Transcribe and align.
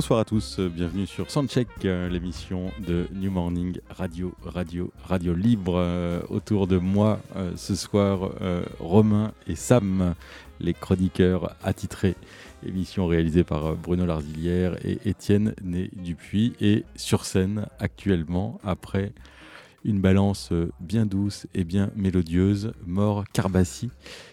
Bonsoir 0.00 0.20
à 0.20 0.24
tous, 0.24 0.58
bienvenue 0.60 1.06
sur 1.06 1.30
Soundcheck, 1.30 1.68
euh, 1.84 2.08
l'émission 2.08 2.72
de 2.88 3.06
New 3.12 3.30
Morning 3.30 3.76
Radio, 3.90 4.32
Radio, 4.42 4.90
Radio 5.04 5.34
Libre. 5.34 5.74
Euh, 5.76 6.22
autour 6.30 6.66
de 6.66 6.78
moi 6.78 7.20
euh, 7.36 7.52
ce 7.56 7.74
soir, 7.74 8.30
Romain 8.78 9.34
et 9.46 9.56
Sam, 9.56 10.14
les 10.58 10.72
chroniqueurs 10.72 11.54
attitrés. 11.62 12.14
Émission 12.66 13.06
réalisée 13.06 13.44
par 13.44 13.76
Bruno 13.76 14.06
Larzilière 14.06 14.74
et 14.86 14.98
Étienne 15.04 15.54
Né 15.62 15.90
Dupuis. 15.92 16.54
Et 16.62 16.84
sur 16.96 17.26
scène 17.26 17.66
actuellement, 17.78 18.58
après 18.64 19.12
une 19.84 20.00
balance 20.00 20.50
bien 20.80 21.04
douce 21.04 21.46
et 21.52 21.64
bien 21.64 21.90
mélodieuse, 21.94 22.72
Mort 22.86 23.24
Karbassi 23.34 23.90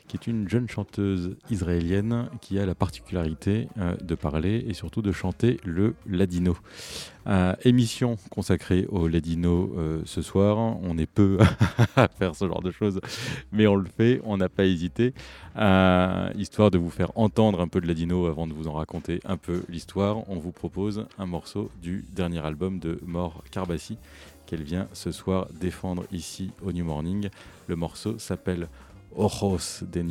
qui 0.08 0.16
est 0.16 0.27
une 0.27 0.47
jeune 0.47 0.69
chanteuse 0.69 1.36
israélienne 1.50 2.30
qui 2.41 2.59
a 2.59 2.66
la 2.66 2.75
particularité 2.75 3.67
euh, 3.77 3.95
de 4.02 4.16
parler 4.16 4.66
et 4.67 4.73
surtout 4.73 5.02
de 5.02 5.11
chanter 5.11 5.59
le 5.63 5.95
ladino. 6.08 6.58
Euh, 7.27 7.53
émission 7.66 8.17
consacrée 8.30 8.85
au 8.89 9.08
ladino 9.08 9.73
euh, 9.78 10.02
ce 10.05 10.22
soir. 10.22 10.58
On 10.58 10.97
est 10.97 11.08
peu 11.08 11.38
à 11.97 12.08
faire 12.08 12.35
ce 12.35 12.47
genre 12.47 12.61
de 12.61 12.72
choses, 12.72 13.02
mais 13.52 13.67
on 13.67 13.75
le 13.75 13.85
fait, 13.85 14.22
on 14.23 14.38
n'a 14.38 14.50
pas 14.50 14.66
hésité, 14.66 15.13
histoire 16.35 16.72
de 16.72 16.78
vous 16.78 16.89
faire 16.89 17.11
entendre 17.16 17.59
un 17.59 17.67
peu 17.67 17.81
de 17.81 17.88
ladino 17.88 18.28
avant 18.28 18.47
de 18.47 18.53
vous 18.53 18.67
en 18.67 18.73
raconter 18.73 19.19
un 19.25 19.38
peu 19.38 19.63
l'histoire. 19.67 20.30
On 20.30 20.38
vous 20.38 20.52
propose 20.52 21.05
un 21.17 21.25
morceau 21.25 21.69
du 21.81 22.05
dernier 22.13 22.39
album 22.39 22.80
de 22.80 23.00
Mort 23.05 23.44
Carbassi 23.52 23.97
qu'elle 24.47 24.63
vient 24.63 24.88
ce 24.94 25.11
soir 25.11 25.47
défendre 25.59 26.05
ici 26.11 26.52
au 26.63 26.72
New 26.72 26.85
Morning. 26.85 27.30
Le 27.67 27.75
morceau 27.75 28.17
s'appelle 28.17 28.67
Ojos 29.16 29.83
de, 29.83 30.02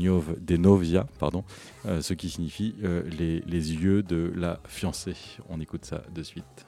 de 0.41 0.56
Novia, 0.56 1.06
pardon, 1.19 1.44
euh, 1.86 2.00
ce 2.02 2.14
qui 2.14 2.30
signifie 2.30 2.75
euh, 2.83 3.02
les, 3.19 3.41
les 3.47 3.75
yeux 3.75 4.02
de 4.02 4.33
la 4.34 4.61
fiancée. 4.66 5.16
On 5.48 5.61
écoute 5.61 5.84
ça 5.84 6.02
de 6.14 6.22
suite. 6.22 6.66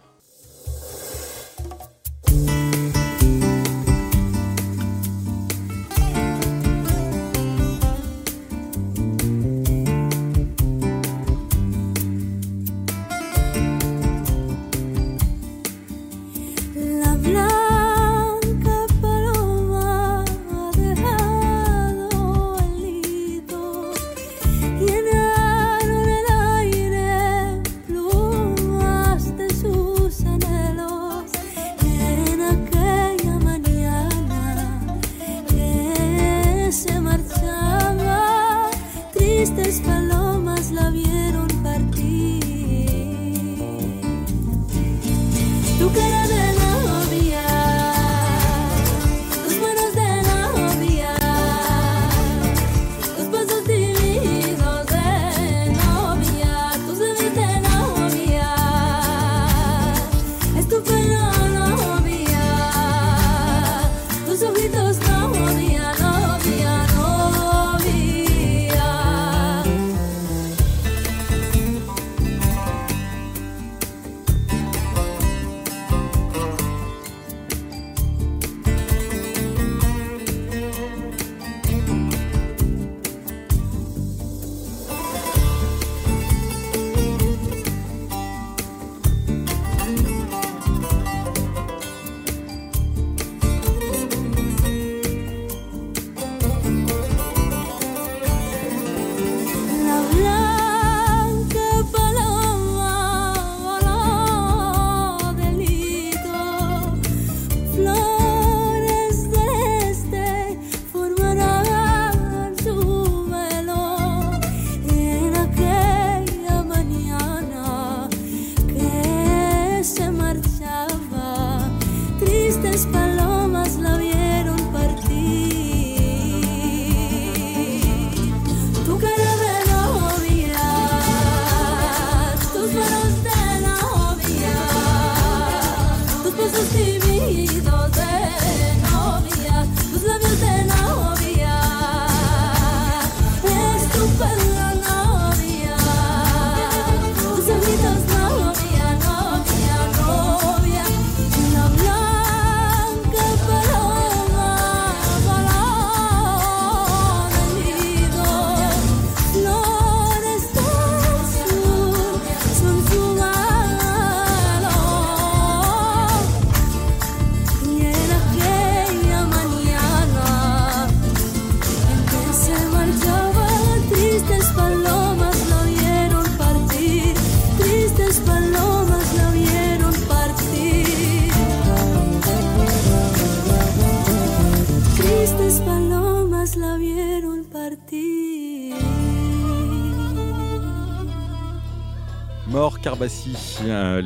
tristes. 122.61 123.17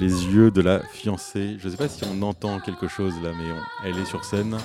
Les 0.02 0.26
yeux 0.26 0.50
de 0.50 0.60
la 0.60 0.80
fiancée. 0.80 1.56
Je 1.60 1.66
ne 1.66 1.70
sais 1.70 1.76
pas 1.76 1.88
si 1.88 2.02
on 2.04 2.22
entend 2.22 2.58
quelque 2.58 2.88
chose 2.88 3.14
là, 3.22 3.30
mais 3.38 3.88
elle 3.88 3.96
est 3.96 4.04
sur 4.04 4.24
scène 4.24 4.58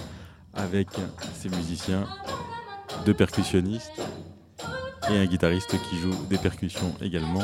avec 0.56 0.88
ses 1.36 1.50
musiciens, 1.50 2.08
deux 3.06 3.14
percussionnistes 3.14 4.02
et 5.12 5.16
un 5.16 5.26
guitariste 5.26 5.76
qui 5.90 5.98
joue 6.00 6.16
des 6.28 6.40
percussions 6.40 6.92
également. 7.02 7.44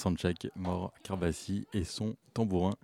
Soundcheck, 0.00 0.48
Mort 0.56 0.92
Carbassi 1.02 1.66
et 1.72 1.84
son 1.84 2.16
tambourin. 2.32 2.74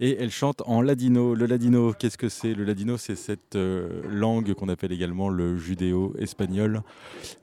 Et 0.00 0.16
elle 0.18 0.30
chante 0.30 0.62
en 0.66 0.82
ladino. 0.82 1.34
Le 1.34 1.46
ladino, 1.46 1.92
qu'est-ce 1.92 2.18
que 2.18 2.28
c'est? 2.28 2.54
Le 2.54 2.64
ladino, 2.64 2.96
c'est 2.96 3.16
cette 3.16 3.56
euh, 3.56 4.02
langue 4.08 4.54
qu'on 4.54 4.68
appelle 4.68 4.92
également 4.92 5.28
le 5.28 5.56
judéo-espagnol, 5.56 6.82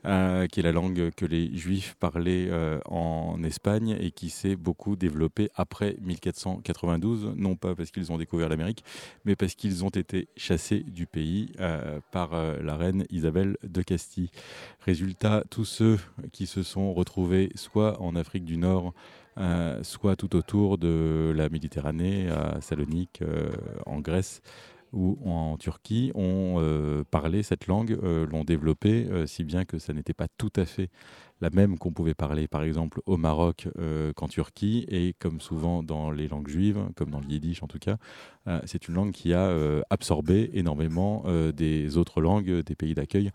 euh, 0.04 0.46
qui 0.46 0.60
est 0.60 0.62
la 0.62 0.72
langue 0.72 1.10
que 1.16 1.24
les 1.24 1.56
juifs 1.56 1.96
parlaient 1.98 2.48
euh, 2.50 2.80
en 2.86 3.42
Espagne 3.44 3.96
et 4.00 4.10
qui 4.10 4.30
s'est 4.30 4.56
beaucoup 4.56 4.96
développée 4.96 5.50
après 5.54 5.96
1492, 6.00 7.32
non 7.36 7.56
pas 7.56 7.74
parce 7.74 7.90
qu'ils 7.90 8.12
ont 8.12 8.18
découvert 8.18 8.48
l'Amérique, 8.48 8.84
mais 9.24 9.36
parce 9.36 9.54
qu'ils 9.54 9.84
ont 9.84 9.90
été 9.90 10.28
chassés 10.36 10.80
du 10.80 11.06
pays 11.06 11.52
par 12.10 12.30
la 12.32 12.76
reine 12.76 13.04
Isabelle 13.10 13.56
de 13.62 13.82
Castille. 13.82 14.30
Résultat, 14.80 15.44
tous 15.50 15.64
ceux 15.64 15.98
qui 16.32 16.46
se 16.46 16.62
sont 16.62 16.92
retrouvés 16.92 17.50
soit 17.54 18.00
en 18.00 18.16
Afrique 18.16 18.44
du 18.44 18.56
Nord, 18.56 18.92
euh, 19.38 19.82
soit 19.82 20.16
tout 20.16 20.36
autour 20.36 20.78
de 20.78 21.32
la 21.34 21.48
Méditerranée, 21.48 22.28
à 22.28 22.60
Salonique, 22.60 23.22
euh, 23.22 23.50
en 23.86 24.00
Grèce 24.00 24.42
ou 24.92 25.18
en 25.24 25.56
Turquie, 25.56 26.12
ont 26.14 26.56
euh, 26.58 27.02
parlé 27.10 27.42
cette 27.42 27.66
langue, 27.66 27.98
l'ont 28.02 28.44
développée, 28.44 29.08
si 29.26 29.42
bien 29.42 29.64
que 29.64 29.78
ça 29.78 29.94
n'était 29.94 30.12
pas 30.12 30.28
tout 30.36 30.52
à 30.56 30.66
fait 30.66 30.90
la 31.40 31.48
même 31.48 31.78
qu'on 31.78 31.92
pouvait 31.92 32.14
parler 32.14 32.46
par 32.46 32.62
exemple 32.62 33.00
au 33.06 33.16
Maroc 33.16 33.68
qu'en 34.14 34.28
Turquie, 34.28 34.84
et 34.88 35.14
comme 35.18 35.40
souvent 35.40 35.82
dans 35.82 36.10
les 36.10 36.28
langues 36.28 36.48
juives, 36.48 36.78
comme 36.94 37.08
dans 37.10 37.20
le 37.20 37.26
yiddish 37.26 37.62
en 37.62 37.68
tout 37.68 37.78
cas, 37.78 37.96
c'est 38.66 38.86
une 38.86 38.94
langue 38.94 39.12
qui 39.12 39.32
a 39.32 39.50
absorbé 39.88 40.50
énormément 40.52 41.24
des 41.54 41.96
autres 41.96 42.20
langues 42.20 42.60
des 42.60 42.76
pays 42.76 42.94
d'accueil 42.94 43.30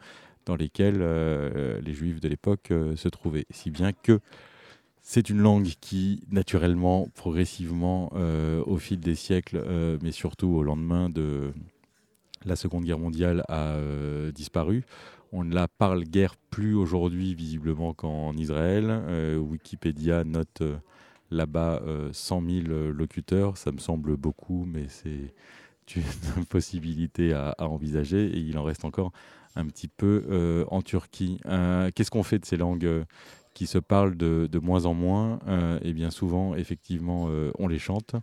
dans 0.45 0.55
lesquels 0.55 0.99
les 1.83 1.93
juifs 1.93 2.19
de 2.21 2.29
l'époque 2.29 2.71
se 2.95 3.09
trouvaient, 3.09 3.47
si 3.49 3.71
bien 3.71 3.93
que 3.93 4.19
c'est 5.09 5.29
une 5.29 5.39
langue 5.39 5.71
qui, 5.79 6.21
naturellement, 6.31 7.07
progressivement, 7.15 8.11
euh, 8.17 8.61
au 8.65 8.75
fil 8.75 8.99
des 8.99 9.15
siècles, 9.15 9.55
euh, 9.65 9.97
mais 10.01 10.11
surtout 10.11 10.47
au 10.47 10.63
lendemain 10.63 11.09
de 11.09 11.53
la 12.43 12.57
Seconde 12.57 12.83
Guerre 12.83 12.99
mondiale, 12.99 13.45
a 13.47 13.69
euh, 13.75 14.33
disparu. 14.33 14.83
On 15.31 15.45
ne 15.45 15.55
la 15.55 15.69
parle 15.69 16.03
guère 16.03 16.35
plus 16.49 16.75
aujourd'hui, 16.75 17.35
visiblement, 17.35 17.93
qu'en 17.93 18.35
Israël. 18.35 19.01
Wikipédia 19.39 20.25
note 20.25 20.61
là-bas 21.31 21.81
100 22.11 22.41
000 22.65 22.67
locuteurs. 22.91 23.55
Ça 23.55 23.71
me 23.71 23.79
semble 23.79 24.17
beaucoup, 24.17 24.65
mais 24.65 24.87
c'est 24.89 25.33
une 25.95 26.45
possibilité 26.49 27.31
à, 27.31 27.55
à, 27.57 27.67
envisager. 27.67 28.25
Et 28.25 28.39
il 28.39 28.57
en 28.57 28.63
reste 28.63 28.83
encore 28.83 29.13
un 29.55 29.67
petit 29.67 29.87
peu 29.87 30.65
en 30.69 30.81
Turquie. 30.81 31.39
Qu'est-ce 31.95 32.11
qu'on 32.11 32.23
fait 32.23 32.39
de 32.39 32.45
ces 32.45 32.57
langues 32.57 33.05
qui 33.57 33.65
se 33.65 33.79
parlent 33.79 34.15
de, 34.15 34.47
de 34.51 34.59
moins 34.59 34.85
en 34.85 34.93
moins, 34.93 35.39
euh, 35.47 35.79
et 35.81 35.91
bien 35.91 36.11
souvent, 36.11 36.53
effectivement, 36.53 37.25
euh, 37.27 37.49
on 37.57 37.67
les 37.67 37.79
chante. 37.79 38.13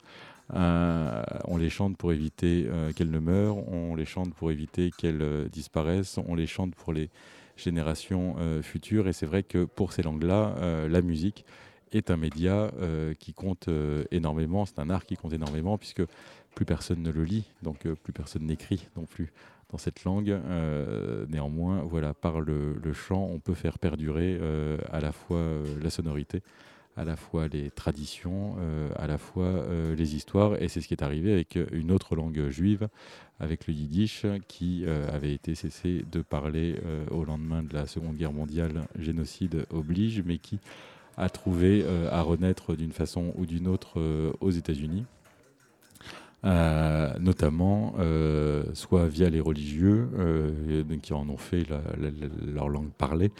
Euh, 0.55 1.25
on 1.47 1.57
les 1.57 1.71
chante 1.71 1.97
pour 1.97 2.13
éviter 2.13 2.69
qu'elles 2.95 3.11
ne 3.11 3.19
meurent, 3.19 3.67
on 3.67 3.97
les 3.97 4.05
chante 4.05 4.33
pour 4.33 4.53
éviter 4.53 4.93
qu'elles 4.97 5.49
disparaissent, 5.51 6.21
on 6.29 6.37
les 6.37 6.47
chante 6.47 6.77
pour 6.77 6.93
les 6.93 7.11
générations 7.57 8.37
futures. 8.63 9.09
Et 9.09 9.13
c'est 9.13 9.27
vrai 9.27 9.43
que 9.43 9.65
pour 9.65 9.93
ces 9.93 10.03
langues-là, 10.03 10.87
la 10.87 11.03
musique 11.03 11.45
est 11.91 12.11
un 12.11 12.17
média 12.17 12.71
qui 13.19 13.33
compte 13.33 13.69
énormément, 14.11 14.67
c'est 14.67 14.79
un 14.79 14.91
art 14.91 15.07
qui 15.07 15.17
compte 15.17 15.33
énormément, 15.33 15.79
puisque 15.79 16.03
plus 16.55 16.67
personne 16.67 17.03
ne 17.03 17.11
le 17.11 17.25
lit, 17.25 17.45
donc 17.63 17.89
plus 17.89 18.13
personne 18.13 18.45
n'écrit 18.45 18.87
non 18.97 19.07
plus 19.07 19.33
dans 19.75 19.79
cette 19.79 20.05
langue. 20.05 20.31
Euh, 20.31 21.27
néanmoins, 21.29 21.83
voilà, 21.83 22.15
par 22.15 22.41
le, 22.41 22.77
chant, 22.93 23.29
on 23.33 23.41
peut 23.41 23.55
faire 23.55 23.81
perdurer 23.81 24.39
euh, 24.41 24.79
à 24.93 25.01
la 25.01 25.11
fois 25.11 25.39
euh, 25.39 25.65
la 25.83 25.91
sonorité, 25.91 26.43
à 26.97 27.05
la 27.05 27.17
fois 27.17 27.49
les 27.49 27.73
traditions, 27.73 28.55
à 28.95 29.09
la 29.09 29.19
fois 29.19 29.67
les 29.97 30.15
histoires. 30.15 30.63
Et 30.63 30.69
c'est 30.69 30.81
ce 30.81 30.87
qui 30.87 30.95
est 30.95 31.03
arrivé 31.03 31.33
avec 31.33 31.59
une 31.73 31.91
autre 31.91 32.15
langue 32.15 32.51
juive, 32.51 32.87
avec 33.41 33.67
le 33.67 33.75
yiddish, 33.75 34.27
qui 34.47 34.87
avait 34.87 35.35
été 35.35 35.57
cessé 35.57 36.05
de 36.13 36.23
parler 36.23 36.77
au 37.11 37.25
lendemain 37.25 37.65
de 37.65 37.75
la 37.75 37.89
Seconde 37.89 38.15
Guerre 38.15 38.33
mondiale, 38.33 38.87
génocide 38.97 39.67
oblige, 39.71 40.23
mais 40.25 40.39
qui 40.39 40.61
a 41.17 41.29
trouvé 41.31 41.85
à 42.13 42.23
renaître 42.23 42.77
d'une 42.77 42.93
façon 42.93 43.33
ou 43.35 43.45
d'une 43.45 43.67
autre 43.67 44.01
aux 44.39 44.53
États-Unis. 44.53 45.05
Euh, 46.45 47.19
notamment 47.21 47.95
euh, 47.99 48.65
soit 48.75 49.09
via 49.09 49.31
les 49.31 49.41
religieux 49.41 50.11
euh, 50.19 50.85
qui 51.03 51.15
en 51.15 51.27
ont 51.31 51.39
fait 51.39 51.65
leur 52.47 52.69
langue 52.69 52.91
parlée, 52.93 53.31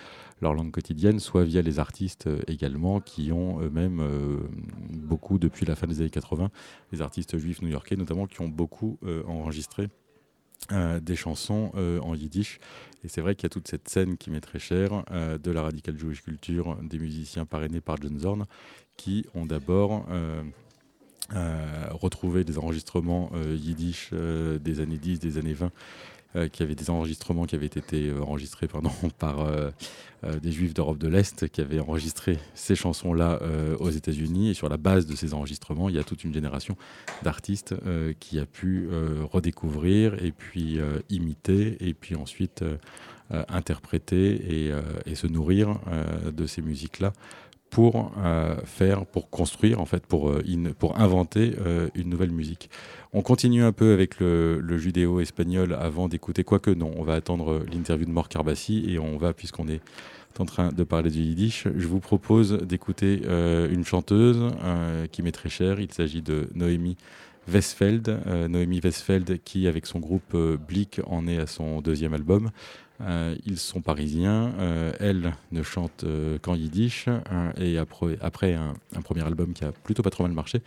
leur 0.41 0.55
langue 0.55 0.71
quotidienne, 0.71 1.21
soit 1.21 1.45
via 1.45 1.61
les 1.61 1.79
artistes 1.79 2.31
également 2.47 3.01
qui 3.01 3.31
ont 3.31 3.61
eux-mêmes 3.61 4.03
beaucoup 4.91 5.39
depuis 5.39 5.67
la 5.67 5.77
fin 5.77 5.87
des 5.87 6.01
années 6.01 6.11
80, 6.11 6.51
les 6.93 7.03
artistes 7.03 7.37
juifs 7.37 7.61
new-yorkais 7.61 7.97
notamment 7.97 8.27
qui 8.27 8.41
ont 8.41 8.49
beaucoup 8.49 8.99
enregistré 9.27 9.89
des 10.71 11.17
chansons 11.17 11.73
en 11.75 12.15
yiddish. 12.15 12.59
Et 13.05 13.09
c'est 13.09 13.21
vrai 13.21 13.35
qu'il 13.35 13.45
y 13.45 13.47
a 13.47 13.51
toute 13.51 13.69
cette 13.69 13.89
scène 13.89 14.17
qui 14.17 14.31
m'est 14.31 14.41
très 14.41 14.59
chère 14.59 15.05
de 15.11 15.51
la 15.51 15.63
Radical 15.63 15.99
Jewish 15.99 16.23
Culture, 16.23 16.77
des 16.83 16.99
musiciens 16.99 17.45
parrainés 17.45 17.81
par 17.81 17.99
John 18.01 18.19
Zorn, 18.19 18.47
qui 18.97 19.27
ont 19.35 19.47
d'abord 19.47 20.07
retrouver 21.33 22.45
des 22.45 22.59
enregistrements 22.59 23.31
euh, 23.35 23.57
yiddish 23.59 24.11
euh, 24.13 24.59
des 24.59 24.81
années 24.81 24.99
10, 24.99 25.19
des 25.21 25.39
années 25.39 25.55
20, 25.55 25.71
qui 26.51 26.65
avaient 26.65 26.75
des 26.75 26.91
enregistrements 26.91 27.45
qui 27.45 27.55
avaient 27.55 27.67
été 27.67 28.13
enregistrés 28.13 28.67
par 29.21 29.47
des 30.43 30.51
juifs 30.51 30.75
d'Europe 30.75 30.99
de 30.99 31.07
l'Est 31.07 31.49
qui 31.49 31.61
avaient 31.61 31.79
enregistré 31.79 32.41
ces 32.55 32.75
chansons-là 32.75 33.39
aux 33.79 33.91
États-Unis. 33.91 34.51
Et 34.51 34.55
sur 34.55 34.69
la 34.69 34.77
base 34.77 35.07
de 35.07 35.15
ces 35.15 35.33
enregistrements, 35.33 35.89
il 35.89 35.95
y 35.95 35.99
a 36.01 36.03
toute 36.03 36.25
une 36.25 36.35
génération 36.35 36.77
d'artistes 37.23 37.77
qui 38.19 38.41
a 38.41 38.47
pu 38.47 38.89
redécouvrir 39.33 40.25
et 40.25 40.33
puis 40.33 40.81
imiter 41.09 41.77
et 41.79 41.95
puis 41.95 42.17
ensuite 42.17 42.65
interpréter 43.31 44.67
et, 44.67 44.73
et, 45.07 45.15
se 45.15 45.29
nourrir 45.29 45.79
de 46.33 46.47
ces 46.49 46.63
musiques-là 46.63 47.13
pour 47.75 48.13
euh, 48.19 48.55
faire, 48.65 49.05
pour 49.05 49.29
construire, 49.31 49.81
en 49.81 49.85
fait, 49.85 50.07
pour, 50.07 50.31
euh, 50.31 50.45
pour 50.79 51.01
inventer 51.01 51.57
euh, 51.59 51.89
une 51.97 52.09
nouvelle 52.09 52.31
musique. 52.31 52.71
On 53.13 53.21
continue 53.21 53.65
un 53.65 53.73
peu 53.73 53.93
avec 53.93 54.21
le, 54.21 54.79
judéo-espagnol 54.79 55.77
avant 55.81 56.07
d'écouter, 56.07 56.45
quoique 56.45 56.71
non, 56.71 56.93
on 56.97 57.03
va 57.03 57.15
attendre 57.15 57.65
l'interview 57.73 58.07
de 58.07 58.13
Mort 58.13 58.29
Carbassi 58.29 58.85
et 58.89 59.01
on 59.01 59.19
va, 59.19 59.33
puisqu'on 59.33 59.67
est 59.67 59.81
en 60.39 60.45
train 60.45 60.71
de 60.71 60.85
parler 60.85 61.11
du 61.11 61.19
yiddish, 61.19 61.67
je 61.77 61.87
vous 61.89 61.99
propose 61.99 62.53
d'écouter 62.59 63.23
une 63.71 63.85
chanteuse 63.85 64.51
qui 65.13 65.23
m'est 65.23 65.31
très 65.31 65.49
chère. 65.49 65.79
Il 65.79 65.93
s'agit 65.93 66.23
de 66.23 66.49
Noémie 66.57 66.97
Westfeld. 67.47 68.21
Noémie 68.49 68.81
Westfeld 68.83 69.41
qui, 69.45 69.69
avec 69.69 69.87
son 69.87 70.01
groupe 70.01 70.37
Blick, 70.67 71.01
en 71.07 71.29
est 71.29 71.39
à 71.39 71.47
son 71.47 71.81
deuxième 71.81 72.15
album. 72.15 72.51
Euh, 73.01 73.35
ils 73.45 73.59
sont 73.59 73.81
parisiens. 73.81 74.53
Euh, 74.59 74.93
elle 75.01 75.35
ne 75.53 75.63
chante 75.63 76.05
euh, 76.05 76.39
qu'en 76.39 76.55
yiddish. 76.55 77.09
et 77.59 77.79
après, 77.79 78.19
après 78.21 78.55
un, 78.55 78.75
premier 79.03 79.23
album 79.23 79.53
qui 79.53 79.65
a 79.65 79.73
plutôt 79.73 80.03
pas 80.03 80.11
trop 80.11 80.23
mal 80.23 80.33
marché, 80.33 80.61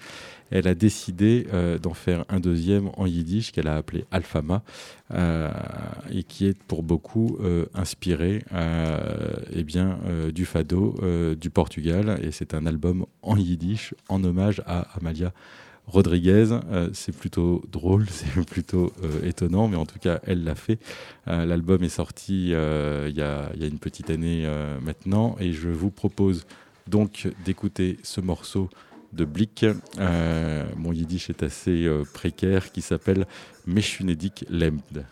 elle 0.51 0.67
a 0.67 0.75
décidé 0.75 1.47
d'en 1.81 1.93
faire 1.93 2.23
un 2.29 2.39
deuxième 2.39 2.89
en 2.97 3.05
yiddish 3.05 3.51
qu'elle 3.51 3.67
a 3.67 3.75
appelé 3.75 4.05
Alfama 4.11 4.61
et 5.11 6.23
qui 6.23 6.45
est 6.45 6.57
pour 6.63 6.83
beaucoup 6.83 7.37
inspiré 7.73 8.43
eh 9.51 9.63
bien, 9.63 9.97
du 10.33 10.45
fado 10.45 10.95
du 11.35 11.49
Portugal. 11.49 12.19
Et 12.21 12.31
c'est 12.31 12.53
un 12.53 12.65
album 12.65 13.05
en 13.23 13.37
yiddish 13.37 13.93
en 14.07 14.23
hommage 14.23 14.61
à 14.67 14.87
Amalia 14.97 15.33
Rodriguez. 15.87 16.47
Euh, 16.51 16.89
c'est 16.93 17.15
plutôt 17.15 17.63
drôle, 17.71 18.05
c'est 18.11 18.45
plutôt 18.45 18.91
euh, 19.03 19.27
étonnant, 19.27 19.67
mais 19.67 19.77
en 19.77 19.85
tout 19.85 19.99
cas, 19.99 20.19
elle 20.25 20.43
l'a 20.43 20.55
fait. 20.55 20.79
Euh, 21.27 21.45
l'album 21.45 21.83
est 21.83 21.89
sorti 21.89 22.49
il 22.49 23.15
y, 23.15 23.21
a, 23.21 23.49
une 23.59 23.79
petite 23.79 24.09
année 24.09 24.47
maintenant, 24.81 25.35
et 25.39 25.53
je 25.53 25.69
vous 25.69 25.89
propose 25.89 26.45
donc 26.87 27.27
d'écouter 27.45 27.97
ce 28.03 28.21
morceau 28.21 28.69
de 29.13 29.25
Blick. 29.25 29.65
mon 30.77 30.91
yiddish 30.91 31.29
est 31.29 31.43
assez 31.43 31.89
précaire, 32.13 32.71
qui 32.71 32.81
s'appelle 32.81 33.25
Meshunedik 33.65 34.45
Lemd. 34.49 35.05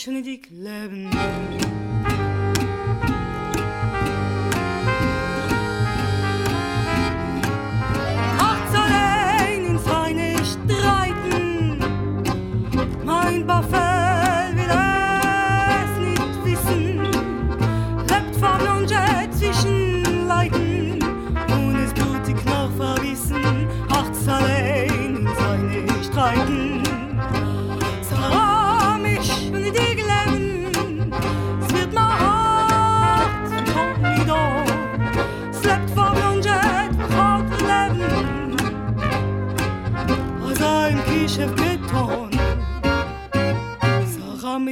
Schneewick 0.00 0.48
leben. 0.50 1.10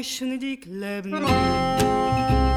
Mich 0.01 0.21
nicht 0.21 0.65
leben. 0.67 1.11
Mission 1.11 1.21
die 1.21 2.50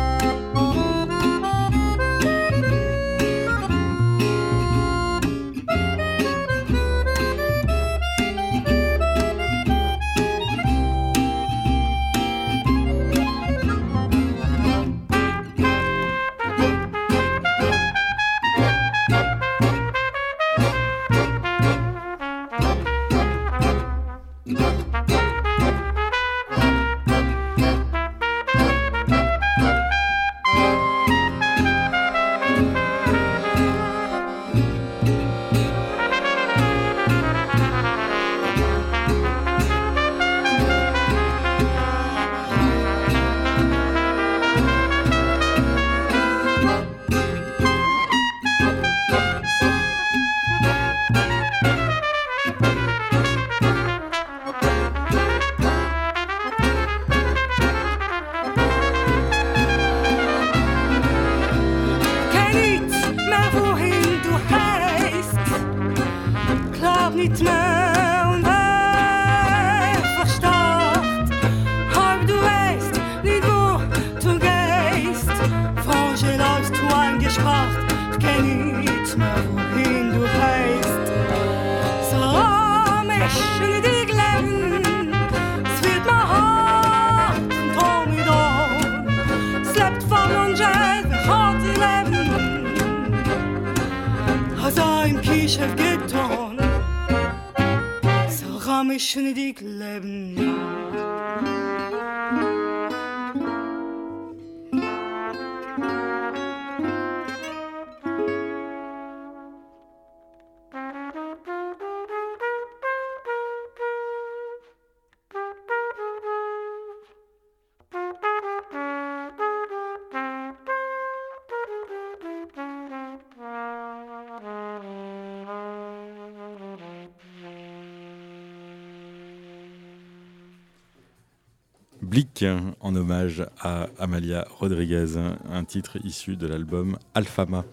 leben. 132.03 132.73
en 132.79 132.95
hommage 132.95 133.45
à 133.59 133.87
Amalia 133.99 134.45
Rodriguez, 134.59 135.15
un 135.49 135.63
titre 135.63 135.97
issu 136.03 136.35
de 136.35 136.47
l'album 136.47 136.97
Alfama. 137.13 137.65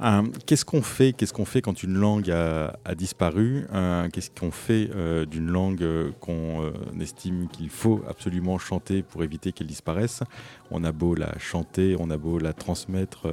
Euh, 0.00 0.22
qu'est-ce 0.46 0.64
qu'on 0.64 0.82
fait 0.82 1.12
Qu'est-ce 1.12 1.32
qu'on 1.32 1.44
fait 1.44 1.60
quand 1.60 1.82
une 1.82 1.94
langue 1.94 2.30
a, 2.30 2.94
disparu 2.94 3.66
euh, 3.72 4.08
Qu'est-ce 4.12 4.30
qu'on 4.30 4.52
fait 4.52 4.90
euh, 4.94 5.26
d'une 5.26 5.48
langue 5.48 5.84
qu'on 6.20 6.72
estime 7.00 7.48
qu'il 7.48 7.68
faut 7.68 8.02
absolument 8.08 8.58
chanter 8.58 9.02
pour 9.02 9.24
éviter 9.24 9.52
qu'elle 9.52 9.66
disparaisse? 9.66 10.22
On 10.70 10.84
a 10.84 10.92
beau 10.92 11.14
la 11.14 11.36
chanter, 11.38 11.96
on 11.98 12.10
a 12.10 12.16
beau 12.16 12.38
la 12.38 12.52
transmettre 12.52 13.26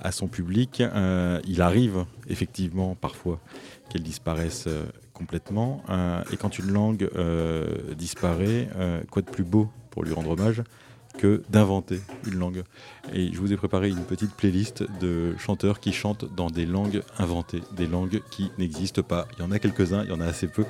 à 0.00 0.12
son 0.12 0.28
public, 0.28 0.80
il 1.44 1.60
arrive 1.60 2.04
effectivement 2.28 2.94
parfois 2.94 3.40
qu'elle 3.90 4.04
disparaisse 4.04 4.68
complètement. 5.18 5.82
et 6.32 6.36
quand 6.36 6.58
une 6.58 6.70
langue 6.72 7.10
disparaît, 7.96 8.68
quoi 9.10 9.22
de 9.22 9.30
plus 9.30 9.44
beau 9.44 9.68
pour 9.90 10.04
lui 10.04 10.12
rendre 10.12 10.30
hommage 10.30 10.62
que 11.18 11.42
d'inventer 11.50 12.00
une 12.26 12.38
langue. 12.38 12.62
Et 13.12 13.32
je 13.32 13.38
vous 13.38 13.52
ai 13.52 13.56
préparé 13.56 13.90
une 13.90 14.04
petite 14.04 14.34
playlist 14.34 14.84
de 15.00 15.36
chanteurs 15.36 15.80
qui 15.80 15.92
chantent 15.92 16.24
dans 16.34 16.48
des 16.48 16.64
langues 16.64 17.02
inventées, 17.18 17.62
des 17.76 17.86
langues 17.86 18.22
qui 18.30 18.50
n'existent 18.58 19.02
pas. 19.02 19.26
Il 19.36 19.42
y 19.42 19.46
en 19.46 19.50
a 19.50 19.58
quelques-uns, 19.58 20.04
il 20.04 20.10
y 20.10 20.12
en 20.12 20.20
a 20.20 20.26
assez 20.26 20.46
peu 20.46 20.64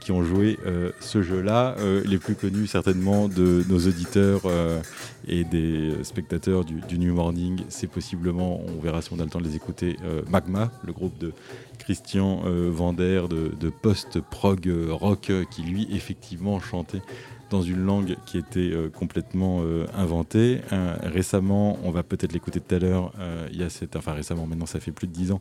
qui 0.00 0.12
ont 0.12 0.24
joué 0.24 0.58
euh, 0.66 0.90
ce 1.00 1.22
jeu-là. 1.22 1.76
Euh, 1.78 2.02
les 2.06 2.18
plus 2.18 2.34
connus 2.34 2.66
certainement 2.66 3.28
de 3.28 3.62
nos 3.68 3.78
auditeurs 3.78 4.40
euh, 4.46 4.80
et 5.28 5.44
des 5.44 5.92
spectateurs 6.02 6.64
du, 6.64 6.98
New 6.98 7.14
Morning, 7.14 7.60
c'est 7.68 7.86
possiblement, 7.86 8.60
on 8.66 8.80
verra 8.80 9.02
si 9.02 9.12
on 9.12 9.20
a 9.20 9.24
le 9.24 9.30
temps 9.30 9.40
de 9.40 9.44
les 9.44 9.56
écouter, 9.56 9.96
Magma, 10.28 10.70
le 10.84 10.92
groupe 10.92 11.16
de 11.18 11.32
Christian 11.78 12.42
Vander 12.46 13.22
de, 13.28 13.52
de 13.58 13.70
post-prog 13.70 14.70
rock 14.88 15.30
qui 15.50 15.62
lui 15.62 15.86
effectivement 15.92 16.60
chantait 16.60 17.02
dans 17.50 17.62
une 17.62 17.84
langue 17.84 18.16
qui 18.26 18.38
était 18.38 18.70
euh, 18.72 18.88
complètement 18.88 19.60
euh, 19.62 19.86
inventée. 19.94 20.60
Euh, 20.72 20.96
récemment, 21.02 21.78
on 21.84 21.90
va 21.90 22.02
peut-être 22.02 22.32
l'écouter 22.32 22.60
tout 22.60 22.74
à 22.74 22.78
l'heure, 22.78 23.12
il 23.52 23.58
y 23.58 23.62
a 23.62 23.68
cette, 23.68 23.96
enfin 23.96 24.12
récemment, 24.12 24.46
maintenant 24.46 24.66
ça 24.66 24.80
fait 24.80 24.92
plus 24.92 25.06
de 25.06 25.12
dix 25.12 25.32
ans, 25.32 25.40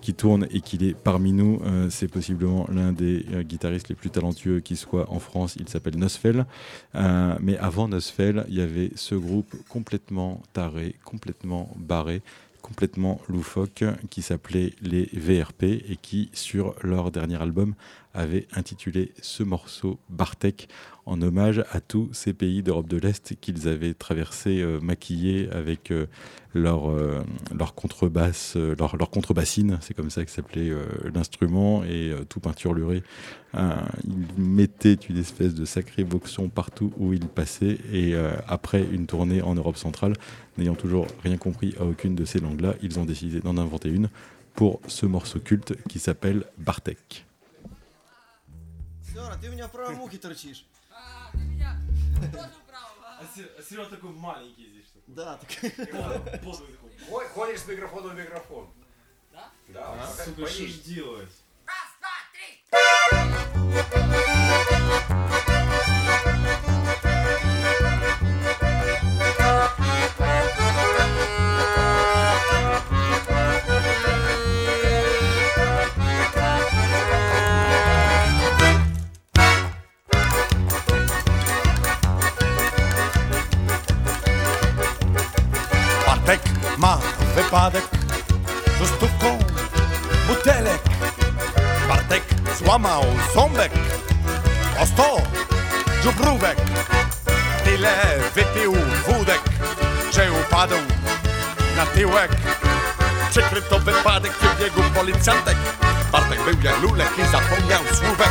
qui 0.00 0.14
tourne 0.14 0.46
et 0.50 0.60
qu'il 0.60 0.84
est 0.84 0.94
parmi 0.94 1.32
nous. 1.32 1.60
c'est 1.90 2.08
possiblement 2.08 2.66
l'un 2.70 2.92
des 2.92 3.24
guitaristes 3.42 3.88
les 3.88 3.94
plus 3.94 4.10
talentueux 4.10 4.60
qui 4.60 4.76
soit 4.76 5.10
en 5.10 5.18
France. 5.18 5.56
Il 5.58 5.68
s'appelle 5.68 5.96
Nosfell. 5.96 6.46
mais 6.94 7.56
avant 7.58 7.88
Nosfell, 7.88 8.44
il 8.48 8.54
y 8.54 8.60
avait 8.60 8.90
ce 8.94 9.14
groupe 9.14 9.54
complètement 9.68 10.42
taré, 10.52 10.94
complètement 11.04 11.70
barré 11.76 12.22
complètement 12.62 13.20
loufoque 13.28 13.84
qui 14.10 14.22
s'appelait 14.22 14.72
les 14.82 15.08
VRP 15.12 15.62
et 15.62 15.96
qui, 16.02 16.30
sur 16.32 16.74
leur 16.82 17.12
dernier 17.12 17.40
album, 17.40 17.74
avait 18.12 18.48
intitulé 18.54 19.12
ce 19.22 19.44
morceau 19.44 20.00
Bartek 20.08 20.68
en 21.05 21.21
hommage 21.21 21.63
à 21.71 21.81
tous 21.81 22.09
ces 22.13 22.33
pays 22.33 22.63
d'Europe 22.63 22.87
de 22.87 22.97
l'Est 22.97 23.35
qu'ils 23.39 23.67
avaient 23.67 23.93
traversés 23.93 24.61
euh, 24.61 24.79
maquillés 24.79 25.49
avec 25.51 25.91
euh, 25.91 26.05
leur, 26.53 26.89
euh, 26.91 27.23
leur 27.53 27.73
contrebasse, 27.73 28.55
leur, 28.55 28.97
leur 28.97 29.09
contrebassine, 29.09 29.79
c'est 29.81 29.93
comme 29.93 30.09
ça 30.09 30.23
que 30.25 30.31
s'appelait 30.31 30.71
l'instrument, 31.13 31.83
et 31.85 32.13
tout 32.27 32.41
peinturluré. 32.41 33.03
ils 33.53 34.25
mettaient 34.37 34.99
une 35.09 35.17
espèce 35.17 35.53
de 35.53 35.63
sacré 35.63 36.03
boxon 36.03 36.49
partout 36.49 36.91
où 36.97 37.13
ils 37.13 37.27
passaient, 37.27 37.77
et 37.93 38.15
après 38.49 38.83
une 38.91 39.07
tournée 39.07 39.41
en 39.41 39.55
Europe 39.55 39.77
centrale, 39.77 40.13
n'ayant 40.57 40.75
toujours 40.75 41.07
rien 41.23 41.37
compris 41.37 41.73
à 41.79 41.85
aucune 41.85 42.15
de 42.15 42.25
ces 42.25 42.41
langues-là, 42.41 42.75
ils 42.81 42.99
ont 42.99 43.05
décidé 43.05 43.39
d'en 43.39 43.57
inventer 43.57 43.87
une 43.87 44.09
pour 44.53 44.81
ce 44.87 45.05
morceau 45.05 45.39
culte 45.39 45.75
qui 45.87 45.99
s'appelle 45.99 46.43
Bartek. 46.57 47.25
ты 49.41 49.49
у 49.49 49.51
меня 49.53 49.67
в 49.67 49.71
правом 49.71 50.01
ухе 50.01 50.17
торчишь. 50.17 50.65
А, 53.18 53.24
а 53.58 53.62
Серега 53.62 53.90
такой 53.90 54.10
маленький 54.10 54.66
здесь, 54.68 54.86
что 54.86 54.98
Да, 55.06 55.38
так. 55.38 55.50
Ходишь 57.34 57.60
с 57.60 57.66
микрофона 57.66 58.08
в 58.08 58.14
микрофон. 58.14 58.68
Да? 59.32 59.50
Да. 59.68 59.94
А, 60.02 60.06
сука, 60.24 60.46
что 60.46 60.66
ж 60.66 60.72
делать? 60.80 61.30
Раз, 61.66 61.88
два, 62.00 62.10
три. 62.32 62.62
Wypadek 87.36 87.84
ze 88.78 88.86
butelek. 90.26 90.82
Bartek 91.88 92.22
złamał 92.58 93.04
ząbek 93.34 93.72
o 94.80 94.86
sto 94.86 95.16
żubrówek. 96.02 96.56
Tyle 97.64 98.18
wypił 98.34 98.72
wódek, 99.06 99.40
że 100.12 100.32
upadł 100.32 100.74
na 101.76 101.86
tyłek. 101.86 102.30
Przykryto 103.30 103.78
wypadek 103.78 104.32
w 104.32 104.60
biegu 104.60 104.82
policjantek. 104.94 105.56
Bartek 106.12 106.44
był 106.44 106.62
jak 106.62 106.82
lulek 106.82 107.10
i 107.18 107.22
zapomniał 107.22 107.82
słówek. 107.94 108.30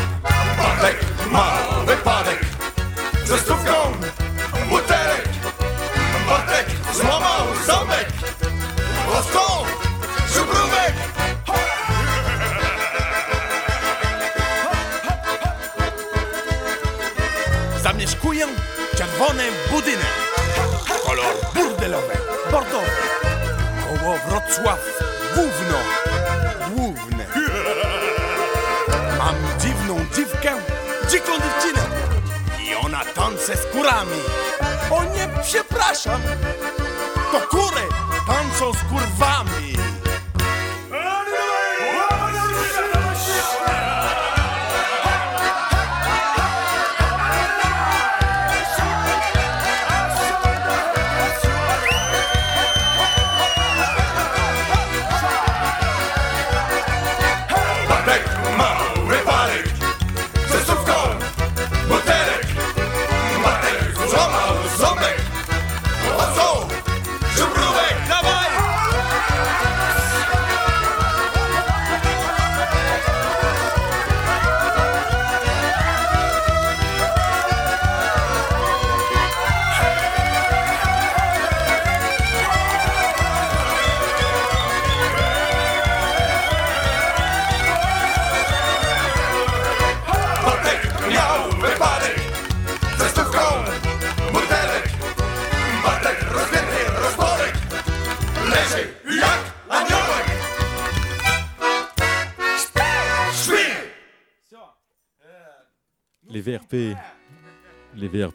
Bartek 0.57 0.97
ma 1.31 1.57
wypadek 1.85 2.45
ze 3.25 3.37
stówką 3.37 3.71
czerwony 19.17 19.43
budynek. 19.71 20.13
Kolor 21.05 21.35
burdelowy, 21.53 22.17
bordowy. 22.51 22.91
Koło 23.83 24.17
Wrocław 24.17 24.79
gówno 25.35 25.77
główne. 26.75 27.25
Mam 29.17 29.35
dziwną 29.59 30.05
dziwkę, 30.15 30.51
dziką 31.09 31.31
dziewczynę. 31.31 31.85
I 32.59 32.75
ona 32.85 33.05
tańce 33.05 33.57
z 33.57 33.65
kurami. 33.65 34.19
O 34.91 35.03
nie, 35.03 35.29
przepraszam. 35.43 36.21
To 37.31 37.39
kury 37.47 37.81
tańczą 38.27 38.73
z 38.73 38.83
kurwami. 38.89 39.34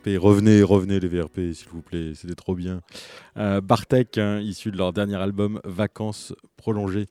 Revenez, 0.06 0.62
revenez 0.62 0.98
les 0.98 1.08
VRP, 1.08 1.52
s'il 1.52 1.68
vous 1.68 1.82
plaît, 1.82 2.14
c'était 2.14 2.34
trop 2.34 2.54
bien. 2.54 2.80
Euh, 3.36 3.60
Bartek, 3.60 4.16
hein, 4.16 4.40
issu 4.40 4.70
de 4.70 4.78
leur 4.78 4.92
dernier 4.92 5.16
album 5.16 5.60
Vacances 5.64 6.34
prolongées. 6.56 7.06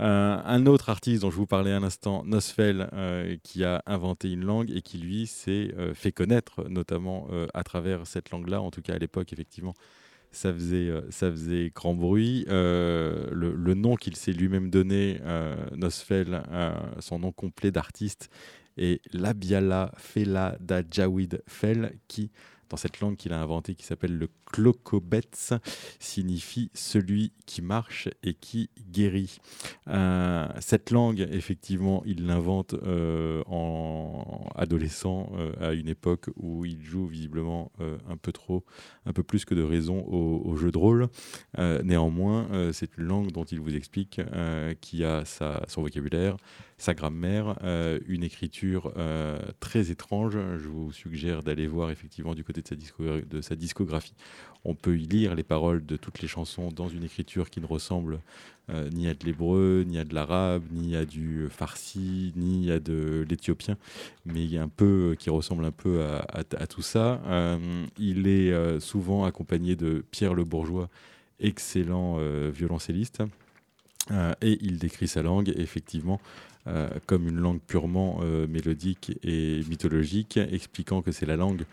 Euh, 0.00 0.38
un 0.44 0.66
autre 0.66 0.90
artiste 0.90 1.22
dont 1.22 1.30
je 1.30 1.36
vous 1.36 1.46
parlais 1.46 1.70
un 1.70 1.84
instant, 1.84 2.24
Nosfell, 2.24 2.88
euh, 2.92 3.36
qui 3.44 3.62
a 3.62 3.82
inventé 3.86 4.30
une 4.30 4.44
langue 4.44 4.70
et 4.70 4.82
qui, 4.82 4.98
lui, 4.98 5.26
s'est 5.26 5.72
euh, 5.78 5.94
fait 5.94 6.10
connaître, 6.10 6.68
notamment 6.68 7.28
à 7.54 7.62
travers 7.62 8.06
cette 8.06 8.30
langue-là. 8.30 8.60
En 8.60 8.70
tout 8.70 8.82
cas, 8.82 8.94
à 8.94 8.98
l'époque, 8.98 9.32
effectivement, 9.32 9.74
ça 10.32 10.52
faisait, 10.52 10.90
ça 11.10 11.30
faisait 11.30 11.70
grand 11.74 11.94
bruit. 11.94 12.44
Le, 12.48 13.30
le 13.30 13.74
nom 13.74 13.94
qu'il 13.96 14.16
s'est 14.16 14.32
lui-même 14.32 14.70
donné, 14.70 15.20
Nosfell, 15.76 16.42
son 17.00 17.20
nom 17.20 17.32
complet 17.32 17.70
d'artiste, 17.70 18.30
et 18.76 19.00
Labiala 19.12 19.92
Fela 19.96 20.56
da 20.60 20.82
Jawid 20.88 21.42
Fel, 21.46 21.98
qui, 22.08 22.30
dans 22.68 22.76
cette 22.76 23.00
langue 23.00 23.16
qu'il 23.16 23.32
a 23.32 23.40
inventée, 23.40 23.74
qui 23.74 23.84
s'appelle 23.84 24.16
le 24.16 24.28
Klokobets, 24.52 25.54
signifie 25.98 26.70
celui 26.74 27.32
qui 27.46 27.62
marche 27.62 28.08
et 28.22 28.34
qui 28.34 28.70
guérit. 28.90 29.38
Euh, 29.88 30.46
cette 30.60 30.90
langue, 30.90 31.26
effectivement, 31.32 32.02
il 32.06 32.26
l'invente 32.26 32.74
euh, 32.74 33.42
en 33.46 34.50
adolescent, 34.54 35.32
euh, 35.34 35.52
à 35.60 35.72
une 35.72 35.88
époque 35.88 36.30
où 36.36 36.64
il 36.64 36.82
joue 36.82 37.06
visiblement 37.06 37.72
un 38.08 38.16
peu 38.16 38.32
trop, 38.32 38.64
un 39.06 39.12
peu 39.12 39.22
plus 39.22 39.44
que 39.44 39.54
de 39.54 39.62
raison 39.62 40.04
au, 40.06 40.56
jeu 40.56 40.70
de 40.70 40.78
rôle. 40.78 41.08
Néanmoins, 41.58 42.72
c'est 42.72 42.96
une 42.96 43.04
langue 43.04 43.32
dont 43.32 43.44
il 43.44 43.60
vous 43.60 43.74
explique 43.74 44.20
qui 44.80 45.04
a 45.04 45.24
sa, 45.24 45.62
son 45.68 45.82
vocabulaire, 45.82 46.36
sa 46.78 46.94
grammaire, 46.94 47.56
une 48.06 48.22
écriture 48.22 48.92
très 49.60 49.90
étrange. 49.90 50.34
Je 50.34 50.68
vous 50.68 50.92
suggère 50.92 51.42
d'aller 51.42 51.66
voir 51.66 51.90
effectivement 51.90 52.34
du 52.34 52.44
côté 52.44 52.62
de 52.62 53.40
sa 53.40 53.56
discographie. 53.56 54.14
On 54.64 54.74
peut 54.74 54.96
y 54.96 55.06
lire 55.06 55.34
les 55.34 55.42
paroles 55.42 55.84
de 55.84 55.96
toutes 55.96 56.20
les 56.20 56.28
chansons 56.28 56.68
dans 56.70 56.88
une 56.88 57.04
écriture 57.04 57.50
qui 57.50 57.60
ne 57.60 57.66
ressemble 57.66 58.20
euh, 58.70 58.88
ni 58.90 59.08
à 59.08 59.14
de 59.14 59.24
l'hébreu, 59.24 59.84
ni 59.86 59.98
à 59.98 60.04
de 60.04 60.14
l'arabe, 60.14 60.62
ni 60.70 60.94
à 60.96 61.04
du 61.04 61.48
farsi, 61.50 62.32
ni 62.36 62.70
à 62.70 62.78
de 62.78 63.26
l'éthiopien, 63.28 63.76
mais 64.24 64.56
un 64.56 64.68
peu 64.68 65.16
qui 65.18 65.30
ressemble 65.30 65.64
un 65.64 65.72
peu 65.72 66.04
à, 66.04 66.66
tout 66.66 66.82
ça. 66.82 67.20
Euh, 67.26 67.86
il 67.98 68.28
est 68.28 68.52
euh, 68.52 68.78
souvent 68.78 69.24
accompagné 69.24 69.74
de 69.74 70.04
Pierre 70.10 70.34
Le 70.34 70.44
Bourgeois, 70.44 70.88
excellent 71.40 72.16
euh, 72.18 72.50
violoncelliste. 72.54 73.22
Euh, 74.10 74.32
et 74.40 74.58
il 74.62 74.78
décrit 74.78 75.06
sa 75.06 75.22
langue 75.22 75.52
effectivement 75.56 76.20
euh, 76.66 76.88
comme 77.06 77.28
une 77.28 77.38
langue 77.38 77.60
purement 77.60 78.20
euh, 78.22 78.46
mélodique 78.48 79.12
et 79.22 79.62
mythologique, 79.68 80.36
expliquant 80.36 81.02
que 81.02 81.12
c'est 81.12 81.26
la 81.26 81.36
langue 81.36 81.64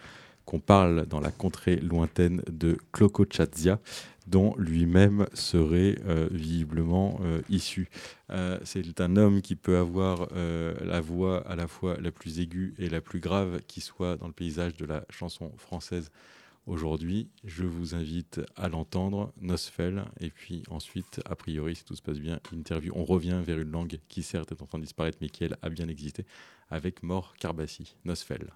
qu'on 0.50 0.60
parle 0.60 1.06
dans 1.06 1.20
la 1.20 1.30
contrée 1.30 1.76
lointaine 1.76 2.42
de 2.50 2.76
Klokotchatsia, 2.92 3.80
dont 4.26 4.56
lui-même 4.58 5.28
serait 5.36 6.00
euh, 6.08 6.28
visiblement 6.32 7.20
euh, 7.22 7.44
issu. 7.50 7.88
Euh, 8.32 8.58
c'est 8.64 9.00
un 9.00 9.16
homme 9.16 9.44
qui 9.44 9.56
peut 9.56 9.78
avoir 9.78 10.28
la 10.34 11.02
voix 11.02 11.48
à 11.48 11.56
la 11.56 11.68
fois 11.68 11.98
la 12.02 12.12
plus 12.12 12.40
aiguë 12.40 12.74
et 12.80 12.90
la 12.90 13.00
plus 13.00 13.20
grave 13.20 13.60
qui 13.68 13.80
soit 13.80 14.18
dans 14.18 14.26
le 14.26 14.34
paysage 14.34 14.76
de 14.76 14.88
la 14.88 15.06
chanson 15.12 15.52
française 15.58 16.10
aujourd'hui. 16.66 17.30
Je 17.44 17.66
vous 17.66 17.94
invite 17.94 18.42
à 18.56 18.70
l'entendre, 18.70 19.32
Nosfell, 19.42 20.04
et 20.20 20.32
puis 20.32 20.64
ensuite, 20.72 21.22
a 21.26 21.36
priori, 21.36 21.76
si 21.76 21.86
tout 21.86 21.96
se 21.96 22.02
passe 22.02 22.20
bien, 22.20 22.40
interview. 22.52 22.92
On 22.96 23.06
revient 23.06 23.40
vers 23.46 23.60
une 23.60 23.70
langue 23.70 24.00
qui 24.08 24.24
certes 24.24 24.52
est 24.52 24.62
en 24.64 24.66
train 24.66 24.80
de 24.80 24.84
disparaître, 24.84 25.20
mais 25.22 25.30
qui 25.30 25.44
elle 25.44 25.58
a 25.62 25.70
bien 25.70 25.88
existé, 25.88 26.26
avec 26.72 27.04
Mort 27.04 27.36
Carbassi, 27.38 27.96
Nosfell. 28.04 28.50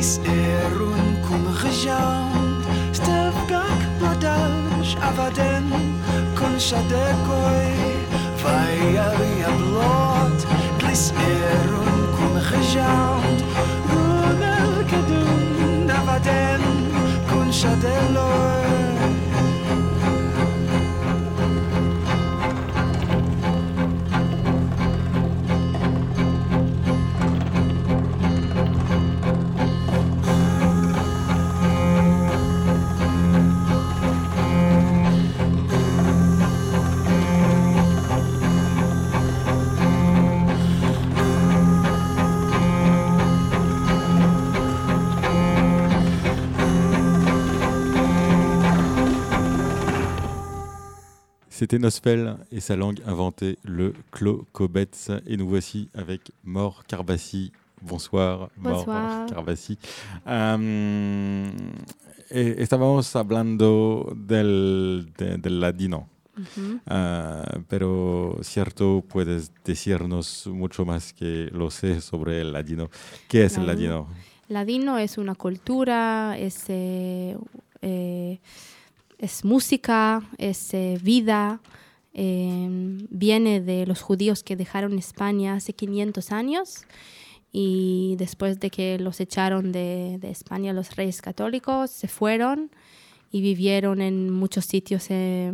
Pliseron 0.00 1.20
cum 1.28 1.44
rejant 1.62 2.64
Stevgak 2.96 3.80
pladaj 3.98 4.96
avaden 4.96 5.68
Conchadecoi 6.32 7.68
Vaiaria 8.40 9.52
blot 9.60 10.40
Pliseron 10.80 12.00
cum 12.16 12.32
rejant 12.48 13.40
Gunel 13.92 14.72
cadun 14.88 15.90
avaden 15.92 16.64
Conchadeloi 17.28 19.19
C'était 51.60 51.78
Nosfell 51.78 52.38
et 52.50 52.60
sa 52.60 52.74
langue 52.74 53.02
inventée, 53.04 53.58
le 53.64 53.92
Clocobetz. 54.12 55.10
Et 55.26 55.36
nous 55.36 55.46
voici 55.46 55.90
avec 55.92 56.32
Mort 56.42 56.84
Carbassi. 56.88 57.52
Bonsoir, 57.82 58.48
Bonsoir. 58.56 59.18
Mort 59.18 59.26
Carbassi. 59.26 59.76
Um, 60.26 61.50
estábamos 62.30 63.14
hablando 63.14 64.10
del, 64.16 65.12
de, 65.18 65.36
del 65.36 65.60
ladino. 65.60 66.08
Uh 66.38 66.40
-huh. 66.40 67.58
uh, 67.58 67.62
pero 67.68 68.38
cierto, 68.40 69.04
puedes 69.06 69.52
decirnos 69.62 70.46
mucho 70.46 70.86
más 70.86 71.12
que 71.12 71.50
lo 71.52 71.70
sé 71.70 72.00
sobre 72.00 72.40
el 72.40 72.54
ladino. 72.54 72.88
¿Qué 73.28 73.44
es 73.44 73.58
el 73.58 73.66
ladino? 73.66 74.06
Ladino 74.48 74.96
es 74.96 75.18
una 75.18 75.34
cultura, 75.34 76.38
es 76.38 76.64
eh, 76.68 77.36
eh, 77.82 78.38
es 79.20 79.44
música, 79.44 80.22
es 80.38 80.72
eh, 80.72 80.98
vida, 81.02 81.60
eh, 82.14 82.66
viene 83.10 83.60
de 83.60 83.86
los 83.86 84.00
judíos 84.00 84.42
que 84.42 84.56
dejaron 84.56 84.98
España 84.98 85.54
hace 85.54 85.74
500 85.74 86.32
años 86.32 86.86
y 87.52 88.16
después 88.18 88.58
de 88.60 88.70
que 88.70 88.98
los 88.98 89.20
echaron 89.20 89.72
de, 89.72 90.16
de, 90.20 90.30
España 90.30 90.72
los 90.72 90.96
reyes 90.96 91.20
católicos, 91.20 91.90
se 91.90 92.08
fueron 92.08 92.70
y 93.30 93.42
vivieron 93.42 94.00
en 94.00 94.30
muchos 94.30 94.64
sitios, 94.64 95.06
eh, 95.10 95.52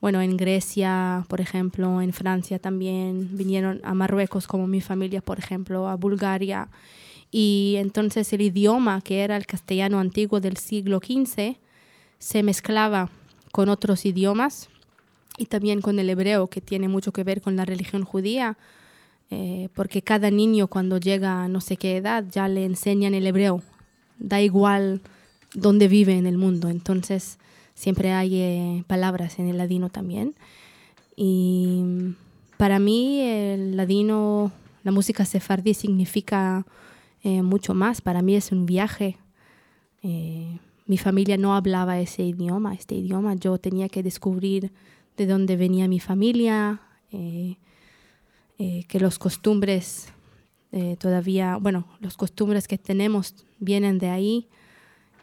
bueno, 0.00 0.20
en 0.20 0.36
Grecia, 0.36 1.24
por 1.28 1.40
ejemplo, 1.40 2.02
en 2.02 2.12
Francia 2.12 2.58
también, 2.58 3.30
vinieron 3.36 3.80
a 3.82 3.94
Marruecos 3.94 4.46
como 4.46 4.66
mi 4.66 4.80
familia, 4.80 5.22
por 5.22 5.38
ejemplo, 5.38 5.88
a 5.88 5.96
Bulgaria. 5.96 6.68
Y 7.30 7.74
entonces 7.78 8.32
el 8.32 8.42
idioma, 8.42 9.00
que 9.00 9.20
era 9.22 9.36
el 9.36 9.46
castellano 9.46 9.98
antiguo 9.98 10.40
del 10.40 10.56
siglo 10.56 11.00
XV, 11.00 11.56
se 12.18 12.42
mezclaba 12.42 13.10
con 13.52 13.68
otros 13.68 14.04
idiomas 14.06 14.68
y 15.36 15.46
también 15.46 15.80
con 15.80 15.98
el 15.98 16.10
hebreo, 16.10 16.48
que 16.48 16.60
tiene 16.60 16.88
mucho 16.88 17.12
que 17.12 17.24
ver 17.24 17.40
con 17.40 17.56
la 17.56 17.64
religión 17.64 18.04
judía, 18.04 18.58
eh, 19.30 19.68
porque 19.74 20.02
cada 20.02 20.30
niño 20.30 20.66
cuando 20.66 20.98
llega 20.98 21.44
a 21.44 21.48
no 21.48 21.60
sé 21.60 21.76
qué 21.76 21.96
edad 21.96 22.24
ya 22.30 22.48
le 22.48 22.64
enseñan 22.64 23.14
el 23.14 23.26
hebreo, 23.26 23.62
da 24.18 24.40
igual 24.40 25.00
dónde 25.54 25.86
vive 25.86 26.16
en 26.16 26.26
el 26.26 26.38
mundo, 26.38 26.68
entonces 26.68 27.38
siempre 27.74 28.12
hay 28.12 28.40
eh, 28.40 28.84
palabras 28.86 29.38
en 29.38 29.48
el 29.48 29.58
ladino 29.58 29.90
también. 29.90 30.34
Y 31.14 32.14
para 32.56 32.78
mí 32.78 33.20
el 33.20 33.76
ladino, 33.76 34.52
la 34.82 34.92
música 34.92 35.24
sefardí 35.24 35.74
significa 35.74 36.66
eh, 37.22 37.42
mucho 37.42 37.74
más, 37.74 38.00
para 38.00 38.22
mí 38.22 38.34
es 38.34 38.50
un 38.50 38.66
viaje. 38.66 39.16
Mi 40.88 40.96
familia 40.96 41.36
no 41.36 41.54
hablaba 41.54 42.00
ese 42.00 42.24
idioma, 42.24 42.74
este 42.74 42.96
idioma. 42.96 43.34
Yo 43.34 43.58
tenía 43.58 43.88
que 43.88 44.02
descubrir 44.02 44.72
de 45.16 45.26
dónde 45.26 45.56
venía 45.56 45.86
mi 45.86 46.00
familia, 46.00 46.80
eh, 47.12 47.56
eh, 48.58 48.84
que 48.88 48.98
los 48.98 49.18
costumbres 49.18 50.08
eh, 50.72 50.96
todavía, 50.98 51.58
bueno, 51.58 51.86
los 52.00 52.16
costumbres 52.16 52.66
que 52.66 52.78
tenemos 52.78 53.34
vienen 53.60 53.98
de 53.98 54.08
ahí. 54.08 54.48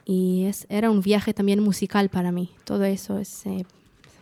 Y 0.05 0.45
es, 0.45 0.67
era 0.69 0.91
un 0.91 1.01
viaje 1.01 1.33
también 1.33 1.59
musical 1.61 2.09
para 2.09 2.31
mí. 2.31 2.51
Todo 2.63 2.83
eso 2.83 3.17
es 3.17 3.43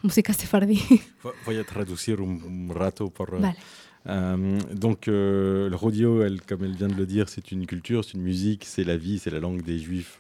música 0.01 0.34
sefardí. 0.34 0.79
Voy 1.45 1.58
a 1.58 1.65
traducir 1.65 2.21
un, 2.21 2.41
un 2.41 2.69
rato 2.73 3.10
por... 3.10 3.39
Vale. 3.39 3.58
Euh, 4.06 4.60
donc 4.73 5.08
euh, 5.08 5.69
le 5.69 5.75
rodeo, 5.75 6.23
elle, 6.23 6.41
comme 6.41 6.63
elle 6.65 6.75
vient 6.75 6.88
de 6.88 6.95
le 6.95 7.06
dire, 7.06 7.29
c'est 7.29 7.51
une 7.51 7.65
culture, 7.65 8.03
c'est 8.03 8.13
une 8.13 8.21
musique, 8.23 8.65
c'est 8.65 8.84
la 8.84 8.97
vie, 8.97 9.19
c'est 9.19 9.29
la 9.29 9.39
langue 9.39 9.62
des 9.62 9.79
juifs 9.79 10.19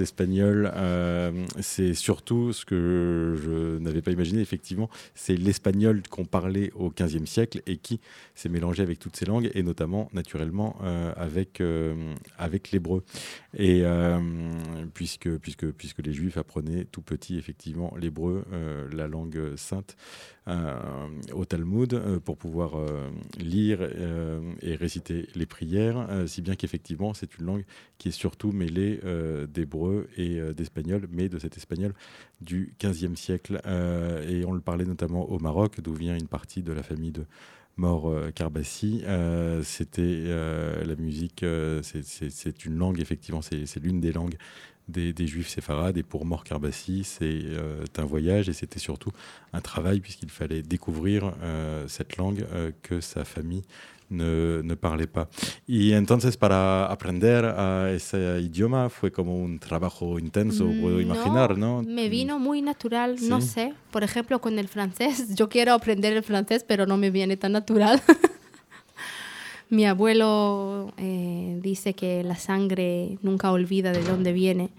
espagnols. 0.00 0.70
Euh, 0.74 1.46
c'est 1.60 1.94
surtout 1.94 2.52
ce 2.52 2.64
que 2.64 3.34
je 3.42 3.78
n'avais 3.78 4.02
pas 4.02 4.10
imaginé, 4.10 4.40
effectivement, 4.40 4.88
c'est 5.14 5.36
l'espagnol 5.36 6.02
qu'on 6.08 6.24
parlait 6.24 6.70
au 6.74 6.90
XVe 6.90 7.26
siècle 7.26 7.62
et 7.66 7.76
qui 7.78 8.00
s'est 8.34 8.48
mélangé 8.48 8.82
avec 8.82 8.98
toutes 8.98 9.16
ces 9.16 9.24
langues 9.24 9.50
et 9.54 9.62
notamment, 9.62 10.08
naturellement, 10.12 10.76
euh, 10.82 11.12
avec, 11.16 11.60
euh, 11.60 12.14
avec 12.38 12.70
l'hébreu. 12.70 13.02
Et 13.58 13.84
puisque, 14.92 15.30
puisque, 15.38 15.70
puisque 15.72 16.04
les 16.04 16.12
juifs 16.12 16.36
apprenaient 16.36 16.84
tout 16.84 17.00
petit, 17.00 17.38
effectivement, 17.38 17.94
l'hébreu, 17.98 18.44
la 18.92 19.08
langue 19.08 19.56
sainte, 19.56 19.96
au 20.46 21.44
Talmud, 21.46 22.20
pour 22.24 22.36
pouvoir 22.36 22.72
lire 23.38 23.80
et 24.60 24.76
réciter 24.76 25.28
les 25.34 25.46
prières, 25.46 26.06
si 26.26 26.42
bien 26.42 26.54
qu'effectivement, 26.54 27.14
c'est 27.14 27.38
une 27.38 27.46
langue 27.46 27.64
qui 27.96 28.08
est 28.08 28.12
surtout 28.12 28.52
mêlée 28.52 29.00
d'hébreu 29.48 29.85
et 30.16 30.40
d'espagnol, 30.54 31.06
mais 31.10 31.28
de 31.28 31.38
cet 31.38 31.56
espagnol 31.56 31.94
du 32.40 32.74
XVe 32.82 33.16
siècle. 33.16 33.60
et 34.28 34.44
on 34.44 34.52
le 34.52 34.60
parlait 34.60 34.84
notamment 34.84 35.28
au 35.30 35.38
Maroc, 35.38 35.80
d'où 35.80 35.94
vient 35.94 36.16
une 36.16 36.28
partie 36.28 36.62
de 36.62 36.72
la 36.72 36.82
famille 36.82 37.12
de 37.12 37.24
Mort 37.76 38.12
Carbassi. 38.34 39.02
C'était 39.62 40.24
la 40.84 40.96
musique, 40.96 41.44
c'est 41.82 42.64
une 42.64 42.78
langue, 42.78 43.00
effectivement, 43.00 43.42
c'est 43.42 43.82
l'une 43.82 44.00
des 44.00 44.12
langues 44.12 44.36
des, 44.88 45.26
juifs 45.26 45.48
séfarades. 45.48 45.98
Et 45.98 46.02
pour 46.02 46.24
Mort 46.24 46.44
Carbassi, 46.44 47.04
c'est 47.04 47.44
un 47.96 48.04
voyage 48.04 48.48
et 48.48 48.52
c'était 48.52 48.78
surtout 48.78 49.10
un 49.52 49.60
travail 49.60 50.00
puisqu'il 50.00 50.30
fallait 50.30 50.62
découvrir 50.62 51.34
cette 51.88 52.16
langue 52.16 52.46
que 52.82 53.00
sa 53.00 53.24
famille 53.24 53.62
ne, 54.08 54.62
ne 54.62 54.74
parlait 54.76 55.06
pas. 55.10 55.28
Y 55.66 55.92
entonces 55.92 56.36
para 56.36 56.86
aprender 56.86 57.44
a 57.44 57.90
ese 57.90 58.40
idioma 58.40 58.88
fue 58.88 59.10
como 59.10 59.36
un 59.42 59.58
trabajo 59.58 60.18
intenso, 60.18 60.64
Mm, 60.64 60.80
puedo 60.80 61.00
imaginar, 61.00 61.56
¿no? 61.58 61.82
Me 61.82 62.08
vino 62.08 62.38
muy 62.38 62.62
natural, 62.62 63.16
no 63.22 63.40
sé. 63.40 63.74
Por 63.90 64.02
ejemplo, 64.02 64.40
con 64.40 64.58
el 64.58 64.68
francés, 64.68 65.34
yo 65.36 65.48
quiero 65.48 65.72
aprender 65.72 66.12
el 66.12 66.22
francés, 66.22 66.64
pero 66.66 66.86
no 66.86 66.96
me 66.96 67.10
viene 67.10 67.36
tan 67.36 67.52
natural. 67.52 68.00
Mi 69.68 69.84
abuelo 69.84 70.92
eh, 70.96 71.58
dice 71.60 71.94
que 71.94 72.22
la 72.22 72.36
sangre 72.36 73.18
nunca 73.22 73.50
olvida 73.50 73.92
de 73.92 74.04
dónde 74.04 74.32
viene. 74.32 74.70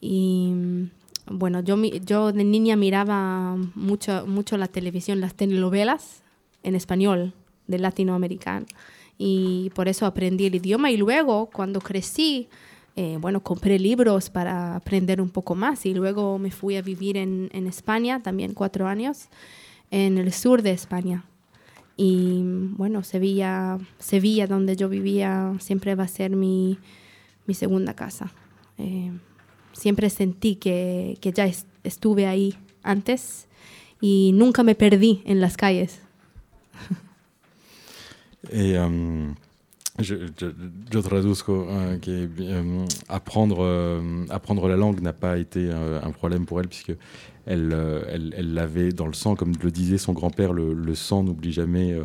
Y 0.00 0.50
mm, 0.52 0.90
bueno, 1.30 1.60
yo, 1.60 1.76
yo 2.04 2.32
de 2.32 2.44
niña 2.44 2.76
miraba 2.76 3.56
mucho, 3.74 4.26
mucho 4.26 4.56
la 4.56 4.66
televisión, 4.66 5.20
las 5.20 5.34
telenovelas 5.34 6.22
en 6.64 6.74
español 6.74 7.32
de 7.66 7.78
latinoamericano. 7.78 8.66
Y 9.18 9.70
por 9.74 9.88
eso 9.88 10.06
aprendí 10.06 10.46
el 10.46 10.54
idioma. 10.56 10.90
Y 10.90 10.96
luego, 10.96 11.46
cuando 11.52 11.80
crecí, 11.80 12.48
eh, 12.96 13.16
bueno, 13.20 13.42
compré 13.42 13.78
libros 13.78 14.28
para 14.30 14.76
aprender 14.76 15.20
un 15.20 15.30
poco 15.30 15.54
más. 15.54 15.86
Y 15.86 15.94
luego 15.94 16.38
me 16.38 16.50
fui 16.50 16.76
a 16.76 16.82
vivir 16.82 17.16
en, 17.16 17.48
en 17.52 17.66
España, 17.66 18.22
también 18.22 18.52
cuatro 18.54 18.86
años, 18.86 19.28
en 19.90 20.18
el 20.18 20.32
sur 20.32 20.62
de 20.62 20.72
España. 20.72 21.24
Y 21.96 22.42
bueno, 22.76 23.02
Sevilla, 23.02 23.78
Sevilla 23.98 24.46
donde 24.46 24.76
yo 24.76 24.88
vivía, 24.90 25.54
siempre 25.60 25.94
va 25.94 26.04
a 26.04 26.08
ser 26.08 26.36
mi, 26.36 26.78
mi 27.46 27.54
segunda 27.54 27.94
casa. 27.94 28.32
Eh, 28.76 29.12
siempre 29.72 30.10
sentí 30.10 30.56
que, 30.56 31.16
que 31.22 31.32
ya 31.32 31.46
es- 31.46 31.64
estuve 31.84 32.26
ahí 32.26 32.54
antes 32.82 33.46
y 33.98 34.32
nunca 34.34 34.62
me 34.62 34.74
perdí 34.74 35.22
en 35.24 35.40
las 35.40 35.56
calles. 35.56 36.00
Et 38.52 38.76
euh, 38.76 39.28
je, 39.98 40.14
je, 40.38 40.46
je 40.92 40.98
euh, 40.98 41.98
euh, 42.08 42.86
apprendre, 43.08 43.58
euh, 43.60 44.26
apprendre 44.28 44.68
la 44.68 44.76
langue 44.76 45.00
n'a 45.00 45.14
pas 45.14 45.38
été 45.38 45.70
un 45.70 46.10
problème 46.10 46.44
pour 46.44 46.60
elle 46.60 46.68
puisque 46.68 46.92
elle, 47.46 47.68
l'avait 48.38 48.90
dans 48.90 49.06
le 49.06 49.14
sang, 49.14 49.36
comme 49.36 49.52
le 49.62 49.70
disait 49.70 49.98
son 49.98 50.12
grand-père, 50.12 50.52
le, 50.52 50.94
sang 50.94 51.22
n'oublie 51.22 51.52
jamais 51.52 51.96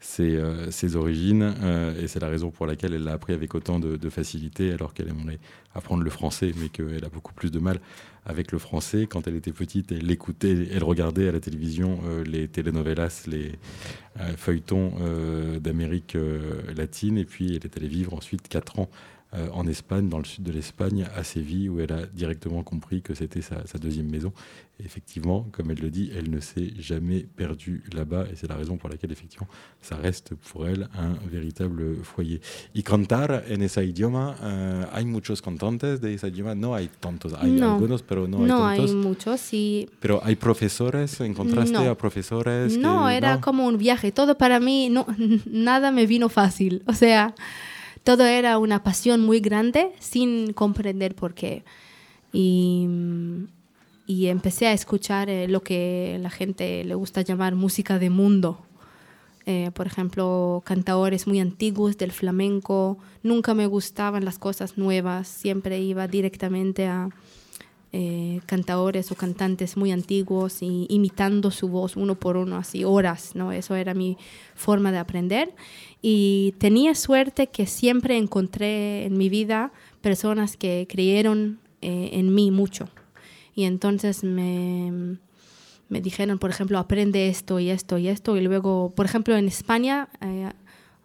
ses, 0.00 0.96
origines 0.96 1.54
et 2.00 2.08
c'est 2.08 2.20
la 2.20 2.28
raison 2.28 2.50
pour 2.50 2.66
laquelle 2.66 2.94
elle 2.94 3.04
l'a 3.04 3.12
appris 3.12 3.32
avec 3.32 3.54
autant 3.54 3.78
de, 3.78 3.96
de 3.96 4.10
facilité 4.10 4.72
alors 4.72 4.94
qu'elle 4.94 5.08
aimerait 5.08 5.38
apprendre 5.74 6.02
le 6.02 6.10
français 6.10 6.52
mais 6.60 6.68
qu'elle 6.68 7.04
a 7.04 7.08
beaucoup 7.08 7.34
plus 7.34 7.50
de 7.50 7.58
mal 7.58 7.78
avec 8.26 8.52
le 8.52 8.58
français. 8.58 9.06
Quand 9.06 9.26
elle 9.26 9.36
était 9.36 9.52
petite, 9.52 9.92
elle 9.92 10.10
écoutait, 10.10 10.68
elle 10.72 10.84
regardait 10.84 11.28
à 11.28 11.32
la 11.32 11.40
télévision 11.40 12.00
euh, 12.04 12.24
les 12.24 12.48
telenovelas, 12.48 13.24
les 13.28 13.52
euh, 14.20 14.36
feuilletons 14.36 14.94
euh, 15.00 15.60
d'Amérique 15.60 16.16
latine. 16.76 17.16
Et 17.18 17.24
puis, 17.24 17.56
elle 17.56 17.64
est 17.64 17.76
allée 17.76 17.88
vivre 17.88 18.14
ensuite 18.14 18.48
4 18.48 18.80
ans 18.80 18.90
euh, 19.36 19.48
en 19.52 19.66
Espagne, 19.66 20.08
dans 20.08 20.18
le 20.18 20.24
sud 20.24 20.44
de 20.44 20.52
l'Espagne, 20.52 21.06
à 21.14 21.22
Séville, 21.24 21.68
où 21.68 21.80
elle 21.80 21.92
a 21.92 22.06
directement 22.06 22.62
compris 22.62 23.02
que 23.02 23.14
c'était 23.14 23.42
sa, 23.42 23.66
sa 23.66 23.78
deuxième 23.78 24.08
maison. 24.08 24.32
Et 24.78 24.84
effectivement, 24.84 25.46
comme 25.52 25.70
elle 25.70 25.80
le 25.80 25.90
dit, 25.90 26.10
elle 26.14 26.28
ne 26.30 26.38
s'est 26.40 26.72
jamais 26.78 27.20
perdue 27.20 27.82
là-bas. 27.94 28.24
Et 28.30 28.36
c'est 28.36 28.46
la 28.48 28.56
raison 28.56 28.76
pour 28.76 28.90
laquelle, 28.90 29.10
effectivement, 29.12 29.46
ça 29.80 29.96
reste 29.96 30.34
pour 30.34 30.66
elle 30.68 30.88
un 30.98 31.14
véritable 31.30 31.96
foyer. 32.02 32.40
Y 32.74 32.82
cantar 32.82 33.42
en 33.50 33.62
ese 33.62 33.78
idioma, 33.84 34.34
eh, 34.42 34.84
hay 34.92 35.04
muchos 35.06 35.40
cantantes 35.40 36.00
de 36.00 36.12
ese 36.14 36.28
idioma. 36.28 36.54
No 36.54 36.74
hay 36.74 36.90
tantos, 37.00 37.32
hay 37.34 37.52
No. 37.52 37.74
algunos, 37.74 38.02
pero 38.02 38.28
no 38.28 38.38
hay 38.40 38.44
No 38.46 38.66
hay 38.66 38.78
tantos. 38.78 38.94
muchos 38.96 39.52
y 39.54 39.88
Pero 40.00 40.20
hay 40.22 40.36
profesores, 40.36 41.20
¿encontraste 41.20 41.72
No. 41.72 41.90
a 41.90 41.94
profesores? 41.96 42.76
no, 42.76 43.06
que- 43.06 43.16
era 43.16 43.36
no? 43.36 43.40
como 43.40 43.66
un 43.66 43.78
viaje. 43.78 44.12
Todo 44.12 44.36
para 44.36 44.60
mí, 44.60 44.90
no, 44.90 45.06
nada 45.46 45.90
me 45.90 46.04
vino 46.06 46.28
fácil. 46.28 46.82
O 46.86 46.92
sea, 46.92 47.34
todo 48.06 48.24
era 48.24 48.58
una 48.58 48.84
pasión 48.84 49.20
muy 49.20 49.40
grande 49.40 49.90
sin 49.98 50.52
comprender 50.52 51.16
por 51.16 51.34
qué. 51.34 51.64
Y, 52.32 52.86
empecé 54.06 54.68
a 54.68 54.72
escuchar 54.72 55.28
eh, 55.28 55.48
lo 55.48 55.60
que 55.64 56.16
la 56.20 56.30
gente 56.30 56.84
le 56.84 56.94
gusta 56.94 57.22
llamar 57.22 57.56
música 57.56 57.98
de 57.98 58.10
mundo. 58.10 58.64
Eh, 59.44 59.72
por 59.74 59.88
ejemplo, 59.88 60.62
cantadores 60.64 61.26
muy 61.26 61.40
antiguos 61.40 61.98
del 61.98 62.12
flamenco. 62.12 62.96
Nunca 63.24 63.54
me 63.54 63.66
gustaban 63.66 64.24
las 64.24 64.38
cosas 64.38 64.78
nuevas. 64.78 65.26
Siempre 65.26 65.80
iba 65.80 66.06
directamente 66.06 66.86
a 66.86 67.08
eh, 67.98 68.42
cantadores 68.44 69.10
o 69.10 69.14
cantantes 69.14 69.78
muy 69.78 69.90
antiguos 69.90 70.60
y 70.60 70.84
imitando 70.90 71.50
su 71.50 71.68
voz 71.68 71.96
uno 71.96 72.14
por 72.14 72.36
uno, 72.36 72.58
así 72.58 72.84
horas, 72.84 73.34
¿no? 73.34 73.52
Eso 73.52 73.74
era 73.74 73.94
mi 73.94 74.18
forma 74.54 74.92
de 74.92 74.98
aprender. 74.98 75.54
Y 76.02 76.52
tenía 76.58 76.94
suerte 76.94 77.46
que 77.46 77.64
siempre 77.64 78.18
encontré 78.18 79.06
en 79.06 79.16
mi 79.16 79.30
vida 79.30 79.72
personas 80.02 80.58
que 80.58 80.86
creyeron 80.90 81.58
eh, 81.80 82.10
en 82.12 82.34
mí 82.34 82.50
mucho. 82.50 82.90
Y 83.54 83.64
entonces 83.64 84.24
me, 84.24 85.16
me 85.88 86.02
dijeron, 86.02 86.38
por 86.38 86.50
ejemplo, 86.50 86.78
aprende 86.78 87.28
esto 87.28 87.60
y 87.60 87.70
esto 87.70 87.96
y 87.96 88.08
esto. 88.08 88.36
Y 88.36 88.42
luego, 88.42 88.92
por 88.94 89.06
ejemplo, 89.06 89.34
en 89.38 89.48
España 89.48 90.10
eh, 90.20 90.50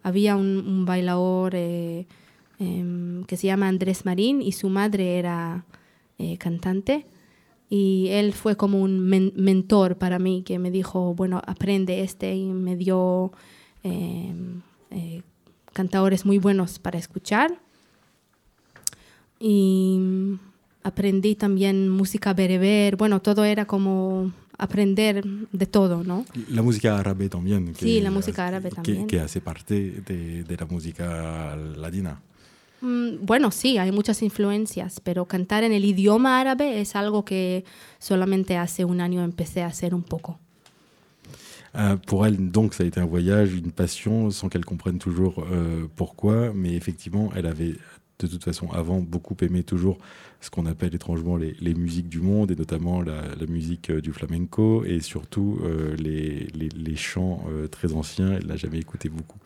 había 0.03 0.35
un, 0.35 0.57
un 0.67 0.85
bailador 0.85 1.53
eh, 1.55 2.05
em, 2.59 3.23
que 3.23 3.37
se 3.37 3.47
llama 3.47 3.69
Andrés 3.69 4.03
Marín 4.03 4.41
y 4.41 4.51
su 4.51 4.67
madre 4.67 5.19
era 5.19 5.63
eh, 6.21 6.37
cantante. 6.37 7.05
Y 7.69 8.07
él 8.09 8.33
fue 8.33 8.55
como 8.57 8.81
un 8.81 8.99
men- 8.99 9.33
mentor 9.35 9.97
para 9.97 10.19
mí 10.19 10.43
que 10.45 10.59
me 10.59 10.71
dijo, 10.71 11.13
bueno, 11.15 11.41
aprende 11.45 12.01
este 12.01 12.35
y 12.35 12.45
me 12.47 12.75
dio 12.75 13.31
em, 13.83 14.61
eh, 14.91 15.21
cantadores 15.73 16.25
muy 16.25 16.37
buenos 16.37 16.79
para 16.79 16.99
escuchar. 16.99 17.59
Y 19.39 19.99
aprendí 20.83 21.35
también 21.35 21.89
música 21.89 22.33
bereber, 22.33 22.95
bueno, 22.95 23.21
todo 23.21 23.43
era 23.43 23.65
como 23.65 24.31
aprender 24.57 25.23
de 25.51 25.65
todo, 25.65 26.03
¿no? 26.03 26.25
La 26.49 26.61
música 26.61 26.99
árabe 26.99 27.29
también. 27.29 27.73
Sí, 27.75 28.01
la 28.01 28.11
música 28.11 28.47
árabe 28.47 28.69
que- 28.69 28.75
también. 28.75 29.07
Que, 29.07 29.19
hace 29.19 29.41
parte 29.41 30.01
de, 30.05 30.43
de 30.43 30.57
la 30.57 30.65
música 30.67 31.55
latina. 31.55 32.21
Mm, 32.81 33.25
Bueno, 33.25 33.51
sí, 33.51 33.77
hay 33.77 33.91
muchas 33.91 34.21
influencias, 34.21 34.99
pero 34.99 35.25
cantar 35.25 35.63
en 35.63 35.71
el 35.71 35.85
idioma 35.85 36.39
árabe 36.39 36.81
es 36.81 36.95
algo 36.95 37.23
que 37.23 37.63
solamente 37.99 38.57
hace 38.57 38.85
un 38.85 39.01
año 39.01 39.23
empecé 39.23 39.61
a 39.61 39.67
hacer 39.67 39.93
un 39.93 40.03
poco. 40.03 40.39
Euh, 41.75 41.95
pour 41.95 42.25
elle, 42.25 42.51
donc, 42.51 42.73
ça 42.73 42.83
a 42.83 42.87
été 42.87 42.99
un 42.99 43.05
voyage, 43.05 43.53
une 43.53 43.71
passion, 43.71 44.29
sans 44.29 44.49
qu'elle 44.49 44.65
comprenne 44.65 44.99
toujours 44.99 45.45
euh, 45.51 45.87
pourquoi. 45.95 46.51
Mais 46.53 46.73
effectivement, 46.73 47.29
elle 47.35 47.45
avait 47.45 47.75
de 48.19 48.27
toute 48.27 48.43
façon 48.43 48.69
avant 48.71 48.99
beaucoup 48.99 49.35
aimé 49.41 49.63
toujours 49.63 49.97
ce 50.41 50.51
qu'on 50.51 50.67
appelle 50.67 50.93
étrangement 50.93 51.37
les, 51.37 51.73
musiques 51.73 52.09
du 52.09 52.19
monde, 52.19 52.51
et 52.51 52.55
notamment 52.55 53.01
la, 53.01 53.23
musique 53.47 53.89
euh, 53.89 54.01
du 54.01 54.11
flamenco, 54.11 54.83
et 54.85 54.99
surtout 54.99 55.59
euh, 55.63 55.95
les, 55.97 56.47
les- 56.53 56.95
chants 56.95 57.45
très 57.71 57.93
anciens. 57.93 58.33
Elle 58.33 58.47
n'a 58.47 58.57
jamais 58.57 58.79
écouté 58.79 59.07
beaucoup 59.09 59.39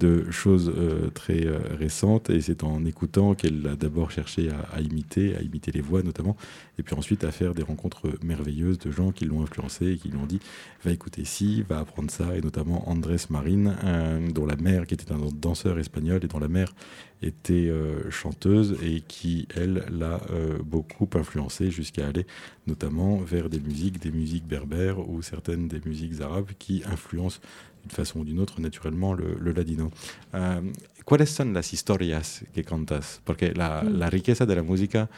de 0.00 0.30
choses 0.30 0.72
euh, 0.76 1.08
très 1.10 1.46
euh, 1.46 1.58
récentes, 1.78 2.30
et 2.30 2.40
c'est 2.40 2.64
en 2.64 2.84
écoutant 2.84 3.34
qu'elle 3.34 3.66
a 3.66 3.76
d'abord 3.76 4.10
cherché 4.10 4.50
à, 4.72 4.80
imiter, 4.80 5.36
à 5.36 5.40
imiter 5.40 5.70
les 5.70 5.80
voix 5.80 6.02
notamment, 6.02 6.36
et 6.78 6.82
puis 6.82 6.94
ensuite 6.94 7.22
à 7.24 7.30
faire 7.30 7.54
des 7.54 7.62
rencontres 7.62 8.10
merveilleuses 8.22 8.78
de 8.78 8.90
gens 8.90 9.12
qui 9.12 9.24
l'ont 9.24 9.42
influencé 9.42 9.92
et 9.92 9.96
qui 9.96 10.08
lui 10.08 10.18
ont 10.18 10.26
dit 10.26 10.40
va 10.82 10.90
écouter 10.90 11.24
ci, 11.24 11.62
va 11.62 11.78
apprendre 11.78 12.10
ça, 12.10 12.36
et 12.36 12.40
notamment 12.40 12.88
Andrés 12.88 13.16
Marin, 13.30 13.76
euh, 13.84 14.30
dont 14.30 14.46
la 14.46 14.56
mère, 14.56 14.86
qui 14.86 14.94
était 14.94 15.12
un 15.12 15.20
danseur 15.32 15.78
espagnol, 15.78 16.20
et 16.24 16.28
dont 16.28 16.40
la 16.40 16.48
mère 16.48 16.74
était 17.22 17.68
euh, 17.68 18.10
chanteuse, 18.10 18.76
et 18.82 19.00
qui, 19.00 19.46
elle, 19.54 19.84
l'a 19.90 20.20
beaucoup 20.64 21.08
influencé 21.14 21.70
jusqu'à 21.70 22.06
aller 22.08 22.26
notamment 22.66 23.18
vers 23.18 23.48
des 23.48 23.60
musiques, 23.60 24.00
des 24.00 24.10
musiques 24.10 24.46
berbères 24.46 25.08
ou 25.08 25.22
certaines 25.22 25.68
des 25.68 25.80
musiques 25.84 26.20
arabes 26.20 26.50
qui 26.58 26.82
influencent 26.86 27.40
d'une 27.84 27.90
façon 27.94 28.20
ou 28.20 28.24
d'une 28.24 28.40
autre, 28.40 28.60
naturellement, 28.60 29.14
le, 29.14 29.36
le 29.40 29.52
ladino. 29.52 29.90
Euh, 30.34 30.60
¿Cuáles 31.04 31.28
son 31.28 31.52
las 31.52 31.72
historias 31.74 32.42
que 32.54 32.62
cantas? 32.64 33.20
Porque 33.24 33.52
la, 33.54 33.82
Mm. 33.82 33.98
la 33.98 34.08
riqueza 34.08 34.46
de 34.46 34.54
la 34.54 34.62
música 34.62 35.08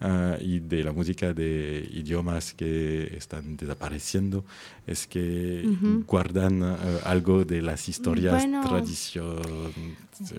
eh, 0.00 0.38
y 0.40 0.58
de 0.58 0.82
la 0.82 0.92
música 0.92 1.32
de 1.32 1.88
idiomas 1.92 2.52
que 2.52 3.16
están 3.16 3.56
desapareciendo 3.56 4.44
es 4.86 5.06
que 5.06 5.62
guardan 6.06 6.62
eh, 6.62 6.76
algo 7.04 7.44
de 7.44 7.62
las 7.62 7.88
historias 7.88 8.32
Bueno, 8.34 8.60
tradicio- 8.68 9.40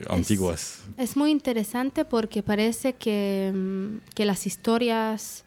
antiguas. 0.09 0.83
Es 0.97 1.15
muy 1.15 1.31
interesante 1.31 2.03
porque 2.03 2.43
parece 2.43 2.93
que, 2.93 3.51
mm, 3.55 4.13
que 4.13 4.25
las 4.25 4.45
historias 4.45 5.43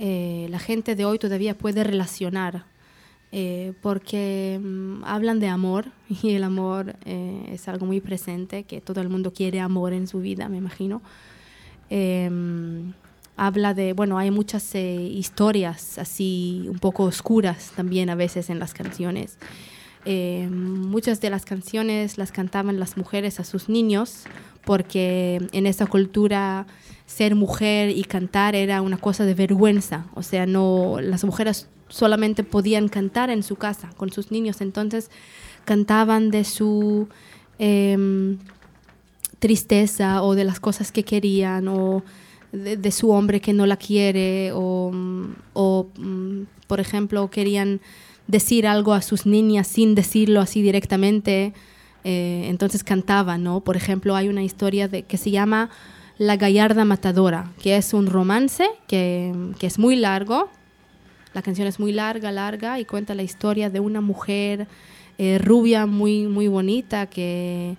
eh, 0.00 0.46
la 0.50 0.58
gente 0.60 0.94
de 0.94 1.04
hoy 1.04 1.18
todavía 1.18 1.56
puede 1.56 1.82
relacionar. 1.84 2.64
Eh, 3.30 3.72
porque 3.82 4.60
mm, 4.62 5.04
hablan 5.04 5.40
de 5.40 5.48
amor 5.48 5.86
y 6.22 6.30
el 6.30 6.44
amor 6.44 6.96
eh, 7.04 7.50
es 7.52 7.68
algo 7.68 7.86
muy 7.86 8.00
presente, 8.00 8.64
que 8.64 8.80
todo 8.80 9.00
el 9.00 9.08
mundo 9.08 9.32
quiere 9.32 9.60
amor 9.60 9.92
en 9.92 10.06
su 10.06 10.20
vida, 10.20 10.48
me 10.48 10.56
imagino. 10.56 11.02
Em, 11.90 12.92
habla 13.36 13.72
de, 13.72 13.92
bueno, 13.92 14.18
hay 14.18 14.30
muchas 14.30 14.74
eh, 14.74 14.94
historias 14.94 15.98
así 15.98 16.66
un 16.68 16.78
poco 16.78 17.04
oscuras 17.04 17.72
también 17.76 18.10
a 18.10 18.14
veces 18.14 18.50
en 18.50 18.58
las 18.58 18.74
canciones. 18.74 19.38
Eh, 20.04 20.48
muchas 20.50 21.20
de 21.20 21.30
las 21.30 21.44
canciones 21.44 22.18
las 22.18 22.32
cantaban 22.32 22.78
las 22.78 22.96
mujeres 22.96 23.40
a 23.40 23.44
sus 23.44 23.68
niños 23.68 24.24
porque 24.64 25.40
en 25.52 25.66
esa 25.66 25.86
cultura 25.86 26.66
ser 27.06 27.34
mujer 27.34 27.90
y 27.90 28.04
cantar 28.04 28.54
era 28.54 28.82
una 28.82 28.96
cosa 28.98 29.24
de 29.24 29.34
vergüenza, 29.34 30.06
o 30.14 30.22
sea, 30.22 30.46
no 30.46 30.98
las 31.00 31.24
mujeres 31.24 31.68
solamente 31.88 32.44
podían 32.44 32.88
cantar 32.88 33.30
en 33.30 33.42
su 33.42 33.56
casa 33.56 33.90
con 33.96 34.12
sus 34.12 34.30
niños, 34.30 34.60
entonces 34.60 35.10
cantaban 35.64 36.30
de 36.30 36.44
su 36.44 37.08
em, 37.58 38.38
tristeza 39.38 40.22
o 40.22 40.34
de 40.34 40.44
las 40.44 40.60
cosas 40.60 40.92
que 40.92 41.04
querían 41.04 41.68
o 41.68 42.02
de, 42.52 42.90
su 42.92 43.10
hombre 43.10 43.40
que 43.40 43.52
no 43.52 43.66
la 43.66 43.76
quiere 43.76 44.52
o, 44.54 44.90
o, 45.52 45.86
mm, 45.98 46.42
por 46.66 46.80
ejemplo, 46.80 47.30
querían 47.30 47.80
decir 48.26 48.66
algo 48.66 48.94
a 48.94 49.02
sus 49.02 49.26
niñas 49.26 49.66
sin 49.66 49.94
decirlo 49.94 50.40
así 50.40 50.62
directamente, 50.62 51.52
eh, 52.04 52.44
entonces 52.46 52.84
cantaban, 52.84 53.42
¿no? 53.42 53.60
Por 53.60 53.76
ejemplo, 53.76 54.14
hay 54.16 54.28
una 54.28 54.42
historia 54.42 54.88
de, 54.88 55.02
que 55.02 55.16
se 55.16 55.30
llama 55.30 55.70
La 56.18 56.36
Gallarda 56.36 56.84
Matadora, 56.84 57.52
que 57.60 57.76
es 57.76 57.92
un 57.94 58.06
romance 58.06 58.68
que, 58.86 59.32
que 59.58 59.66
es 59.66 59.78
muy 59.78 59.96
largo, 59.96 60.50
la 61.34 61.42
canción 61.42 61.68
es 61.68 61.78
muy 61.78 61.92
larga, 61.92 62.32
larga, 62.32 62.78
y 62.80 62.84
cuenta 62.84 63.14
la 63.14 63.22
historia 63.22 63.70
de 63.70 63.80
una 63.80 64.00
mujer 64.00 64.66
eh, 65.18 65.38
rubia 65.38 65.86
muy, 65.86 66.26
muy 66.26 66.48
bonita 66.48 67.06
que 67.06 67.76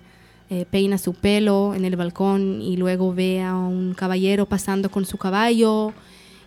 eh, 0.50 0.66
peina 0.70 0.98
su 0.98 1.14
pelo 1.14 1.74
en 1.74 1.84
el 1.84 1.96
balcón 1.96 2.60
y 2.60 2.76
luego 2.76 3.14
ve 3.14 3.40
a 3.42 3.56
un 3.56 3.94
caballero 3.94 4.46
pasando 4.46 4.90
con 4.90 5.06
su 5.06 5.16
caballo 5.16 5.92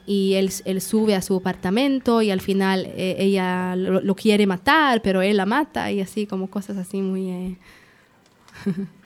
y 0.05 0.33
él, 0.33 0.51
sube 0.81 1.15
a 1.15 1.21
su 1.21 1.37
apartamento 1.37 2.21
y 2.21 2.29
al 2.29 2.41
final 2.41 2.85
eh, 2.95 3.15
ella 3.19 3.75
lo 3.75 4.15
quiere 4.15 4.45
matar, 4.45 5.01
pero 5.01 5.21
él 5.21 5.37
la 5.37 5.45
mata 5.45 5.91
y 5.91 6.01
así 6.01 6.27
como 6.27 6.49
cosas 6.49 6.77
así 6.77 7.01
muy... 7.01 7.57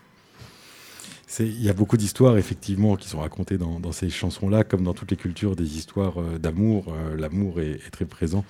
Il 1.40 1.62
y 1.62 1.70
a 1.70 1.74
beaucoup 1.74 1.98
d'histoires 1.98 2.38
effectivement 2.38 2.96
qui 2.96 3.08
sont 3.10 3.20
racontées 3.20 3.58
dans, 3.58 3.92
ces 3.92 4.10
chansons-là, 4.10 4.64
comme 4.64 4.84
dans 4.84 4.94
toutes 4.94 5.12
les 5.12 5.18
cultures, 5.18 5.56
des 5.56 5.78
histoires 5.78 6.20
euh, 6.20 6.38
d'amour. 6.40 6.86
Euh, 6.90 7.16
L'amour 7.16 7.60
est, 7.60 7.80
très 7.92 8.06
présent 8.06 8.44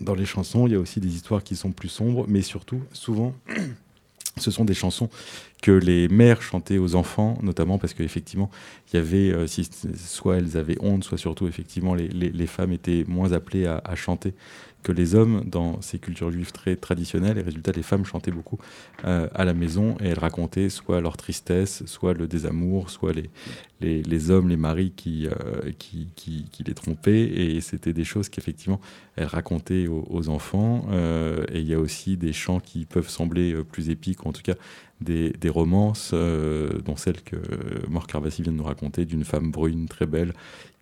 dans 0.00 0.14
les 0.14 0.26
chansons. 0.26 0.66
Il 0.66 0.72
y 0.72 0.76
a 0.76 0.78
aussi 0.78 1.00
des 1.00 1.14
histoires 1.14 1.42
qui 1.42 1.56
sont 1.56 1.72
plus 1.72 1.88
sombres, 1.88 2.24
mais 2.28 2.42
surtout, 2.42 2.80
souvent, 2.92 3.34
ce 4.38 4.50
sont 4.50 4.64
des 4.64 4.74
chansons 4.74 5.10
que 5.62 5.70
les 5.70 6.08
mères 6.08 6.42
chantaient 6.42 6.76
aux 6.76 6.96
enfants, 6.96 7.38
notamment 7.40 7.78
parce 7.78 7.94
qu'effectivement, 7.94 8.50
il 8.92 8.96
y 8.96 8.98
avait, 8.98 9.32
euh, 9.32 9.46
si- 9.46 9.70
soit 9.96 10.38
elles 10.38 10.56
avaient 10.56 10.76
honte, 10.80 11.04
soit 11.04 11.18
surtout, 11.18 11.46
effectivement, 11.46 11.94
les, 11.94 12.08
les- 12.08 12.46
femmes 12.48 12.72
étaient 12.72 13.04
moins 13.06 13.32
appelées 13.32 13.66
à, 13.66 13.94
chanter 13.94 14.34
que 14.82 14.90
les 14.90 15.14
hommes 15.14 15.44
dans 15.46 15.80
ces 15.80 16.00
cultures 16.00 16.32
juives 16.32 16.50
très 16.50 16.74
traditionnelles. 16.74 17.38
Et 17.38 17.42
résultat, 17.42 17.70
les 17.70 17.84
femmes 17.84 18.04
chantaient 18.04 18.32
beaucoup 18.32 18.58
euh, 19.04 19.28
à 19.32 19.44
la 19.44 19.54
maison 19.54 19.96
et 20.00 20.08
elles 20.08 20.18
racontaient 20.18 20.68
soit 20.68 21.00
leur 21.00 21.16
tristesse, 21.16 21.84
soit 21.86 22.14
le 22.14 22.26
désamour, 22.26 22.90
soit 22.90 23.12
les, 23.12 23.30
les, 23.80 24.02
les 24.02 24.30
hommes, 24.32 24.48
les 24.48 24.56
maris 24.56 24.92
qui, 24.96 25.28
euh, 25.28 25.70
qui, 25.78 26.08
qui, 26.16 26.64
les 26.66 26.74
trompaient. 26.74 27.22
Et 27.22 27.60
c'était 27.60 27.92
des 27.92 28.04
choses 28.04 28.28
qu'effectivement 28.28 28.80
elles 29.14 29.26
racontaient 29.26 29.86
aux, 29.86 30.28
enfants. 30.28 30.88
Et 31.52 31.60
il 31.60 31.66
y 31.66 31.74
a 31.74 31.78
aussi 31.78 32.16
des 32.16 32.32
chants 32.32 32.58
qui 32.58 32.84
peuvent 32.84 33.08
sembler 33.08 33.62
plus 33.62 33.88
épiques, 33.88 34.26
en 34.26 34.32
tout 34.32 34.42
cas 34.42 34.54
des, 35.02 35.48
romances, 35.48 36.10
euh, 36.14 36.80
dont 36.84 36.96
celle 36.96 37.20
que 37.22 37.36
Mort 37.88 38.06
Carvassi 38.06 38.42
vient 38.42 38.52
de 38.52 38.58
nous 38.58 38.64
raconter, 38.64 39.04
d'une 39.04 39.24
femme 39.24 39.50
brune 39.50 39.86
très 39.88 40.06
belle 40.06 40.32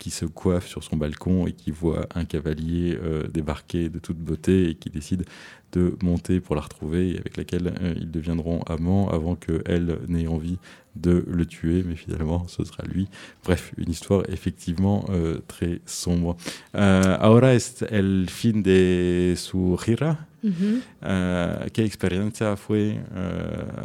qui 0.00 0.10
se 0.10 0.24
coiffe 0.24 0.66
sur 0.66 0.82
son 0.82 0.96
balcon 0.96 1.46
et 1.46 1.52
qui 1.52 1.70
voit 1.70 2.06
un 2.14 2.24
cavalier 2.24 2.98
euh, 3.00 3.28
débarquer 3.28 3.90
de 3.90 3.98
toute 4.00 4.16
beauté 4.16 4.70
et 4.70 4.74
qui 4.74 4.88
décide 4.88 5.24
de 5.72 5.94
monter 6.02 6.40
pour 6.40 6.56
la 6.56 6.62
retrouver 6.62 7.10
et 7.10 7.18
avec 7.18 7.36
laquelle 7.36 7.74
euh, 7.82 7.94
ils 7.96 8.10
deviendront 8.10 8.62
amants 8.62 9.10
avant 9.10 9.36
qu'elle 9.36 9.98
n'ait 10.08 10.26
envie 10.26 10.58
de 10.96 11.24
le 11.28 11.46
tuer, 11.46 11.84
mais 11.86 11.94
finalement 11.94 12.48
ce 12.48 12.64
sera 12.64 12.82
lui. 12.84 13.08
Bref, 13.44 13.72
une 13.76 13.90
histoire 13.90 14.24
effectivement 14.28 15.04
euh, 15.10 15.38
très 15.46 15.80
sombre. 15.84 16.36
Euh, 16.74 17.16
ahora 17.20 17.54
es 17.54 17.84
el 17.90 18.26
fin 18.28 18.62
de 18.62 19.34
su 19.36 19.76
gira. 19.84 20.26
ujú. 20.42 20.80
Euh, 21.02 21.68
¿Qué 21.72 21.84
experiencia 21.84 22.56
fue 22.56 22.98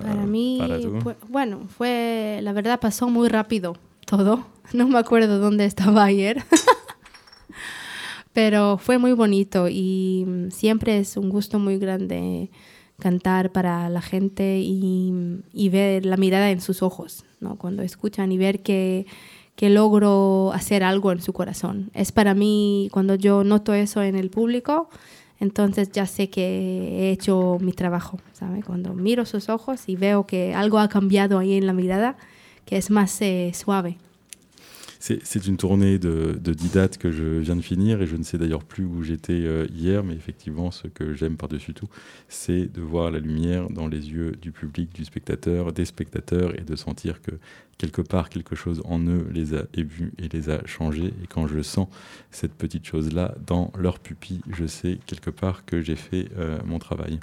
Para 0.01 0.25
mí, 0.25 0.57
para 0.57 0.77
bueno, 1.29 1.67
fue, 1.67 2.39
la 2.41 2.53
verdad 2.53 2.79
pasó 2.79 3.09
muy 3.09 3.27
rápido 3.27 3.75
todo. 4.05 4.45
No 4.73 4.87
me 4.87 4.97
acuerdo 4.97 5.37
dónde 5.37 5.65
estaba 5.65 6.05
ayer. 6.05 6.43
Pero 8.33 8.79
fue 8.79 8.97
muy 8.97 9.13
bonito 9.13 9.67
y 9.69 10.25
mm, 10.27 10.49
siempre 10.49 10.97
es 10.97 11.17
un 11.17 11.29
gusto 11.29 11.59
muy 11.59 11.77
grande 11.77 12.49
cantar 12.99 13.51
para 13.51 13.87
la 13.89 14.01
gente 14.01 14.59
y, 14.59 15.69
ver 15.69 16.05
la 16.05 16.17
mirada 16.17 16.49
en 16.49 16.61
sus 16.61 16.81
ojos, 16.81 17.25
¿no? 17.39 17.57
Cuando 17.57 17.83
escuchan 17.83 18.31
y 18.31 18.37
ver 18.37 18.63
que, 18.63 19.05
que 19.55 19.69
logro 19.69 20.51
hacer 20.53 20.83
algo 20.83 21.11
en 21.11 21.21
su 21.21 21.31
corazón. 21.31 21.91
Es 21.93 22.11
para 22.11 22.33
mí, 22.33 22.89
cuando 22.91 23.15
yo 23.15 23.43
noto 23.43 23.73
eso 23.73 24.01
en 24.01 24.15
el 24.15 24.29
público, 24.29 24.89
entonces 25.39 25.91
ya 25.91 26.05
sé 26.05 26.29
que 26.29 26.41
he 26.41 27.11
hecho 27.11 27.57
mi 27.59 27.73
trabajo, 27.73 28.19
¿sabe? 28.33 28.63
Cuando 28.63 28.93
miro 28.93 29.25
sus 29.25 29.49
ojos 29.49 29.87
y 29.87 29.95
veo 29.95 30.25
que 30.25 30.53
algo 30.53 30.79
ha 30.79 30.87
cambiado 30.87 31.39
ahí 31.39 31.53
en 31.53 31.67
la 31.67 31.73
mirada, 31.73 32.17
que 32.65 32.75
es 32.75 32.89
más 32.89 33.21
eh, 33.21 33.51
suave. 33.53 33.95
C'est 34.99 35.45
une 35.45 35.57
tournée 35.57 35.99
de, 35.99 36.35
de 36.41 36.53
10 36.53 36.71
dates 36.71 36.97
que 36.97 37.11
je 37.11 37.37
viens 37.37 37.55
de 37.55 37.61
finir 37.61 38.01
et 38.01 38.07
je 38.07 38.15
ne 38.15 38.23
sais 38.23 38.39
d'ailleurs 38.39 38.63
plus 38.63 38.85
où 38.85 39.03
j'étais 39.03 39.33
euh, 39.33 39.67
hier, 39.71 40.03
mais 40.03 40.15
effectivement, 40.15 40.71
ce 40.71 40.87
que 40.87 41.13
j'aime 41.13 41.37
par-dessus 41.37 41.75
tout, 41.75 41.89
c'est 42.27 42.65
de 42.65 42.81
voir 42.81 43.11
la 43.11 43.19
lumière 43.19 43.69
dans 43.69 43.87
les 43.87 44.09
yeux 44.09 44.31
du 44.31 44.51
public, 44.51 44.95
du 44.95 45.05
spectateur, 45.05 45.73
des 45.73 45.85
spectateurs 45.85 46.59
et 46.59 46.63
de 46.63 46.75
sentir 46.75 47.21
que 47.21 47.31
quelque 47.77 48.01
part 48.01 48.29
quelque 48.29 48.55
chose 48.55 48.81
en 48.85 48.99
eux 48.99 49.27
les 49.33 49.53
a 49.53 49.63
émus 49.73 50.13
et 50.17 50.27
les 50.29 50.49
a 50.49 50.65
changés. 50.65 51.13
Et 51.23 51.27
quand 51.27 51.47
je 51.47 51.61
sens 51.61 51.87
cette 52.31 52.53
petite 52.53 52.85
chose-là 52.85 53.35
dans 53.45 53.71
leurs 53.77 53.99
pupilles, 53.99 54.41
je 54.51 54.65
sais 54.65 54.99
quelque 55.05 55.29
part 55.29 55.65
que 55.65 55.81
j'ai 55.81 55.95
fait 55.95 56.27
euh, 56.37 56.59
mon 56.65 56.79
travail. 56.79 57.19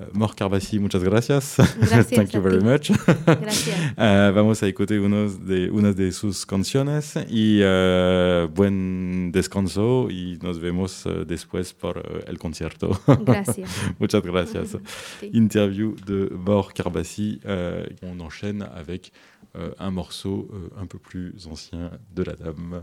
Euh, 0.00 0.04
Mor 0.12 0.34
Carbassi, 0.34 0.78
muchas 0.78 1.02
gracias. 1.02 1.56
Gracias 1.78 2.10
Thank 2.16 2.34
you 2.34 2.42
very 2.42 2.62
much. 2.62 2.92
Gracias. 3.26 3.76
Eh, 3.98 4.30
vamos 4.34 4.62
a 4.62 4.68
escuchar 4.68 4.98
unos 5.00 5.42
de, 5.46 5.70
unas 5.70 5.96
de 5.96 6.12
sus 6.12 6.44
canciones 6.44 7.14
y 7.30 7.60
eh, 7.62 8.46
buen 8.54 9.32
descanso 9.32 10.08
y 10.10 10.38
nos 10.42 10.58
vemos 10.58 11.06
eh, 11.06 11.24
después 11.26 11.72
por 11.72 11.98
eh, 11.98 12.24
el 12.26 12.38
concierto. 12.38 12.90
Gracias. 13.24 13.70
Muchas 13.98 14.22
gracias. 14.22 14.76
Sí. 15.20 15.30
Interview 15.32 15.96
de 16.04 16.28
Mor 16.30 16.74
Carbassi. 16.74 17.40
euh, 17.46 17.86
on 18.02 18.20
enchaîne 18.20 18.66
avec 18.74 19.12
euh, 19.12 19.35
un 19.78 19.90
morceau 19.90 20.48
euh, 20.52 20.68
un 20.80 20.86
peu 20.86 20.98
plus 20.98 21.46
ancien 21.46 21.90
de 22.14 22.22
la 22.22 22.34
dame. 22.34 22.82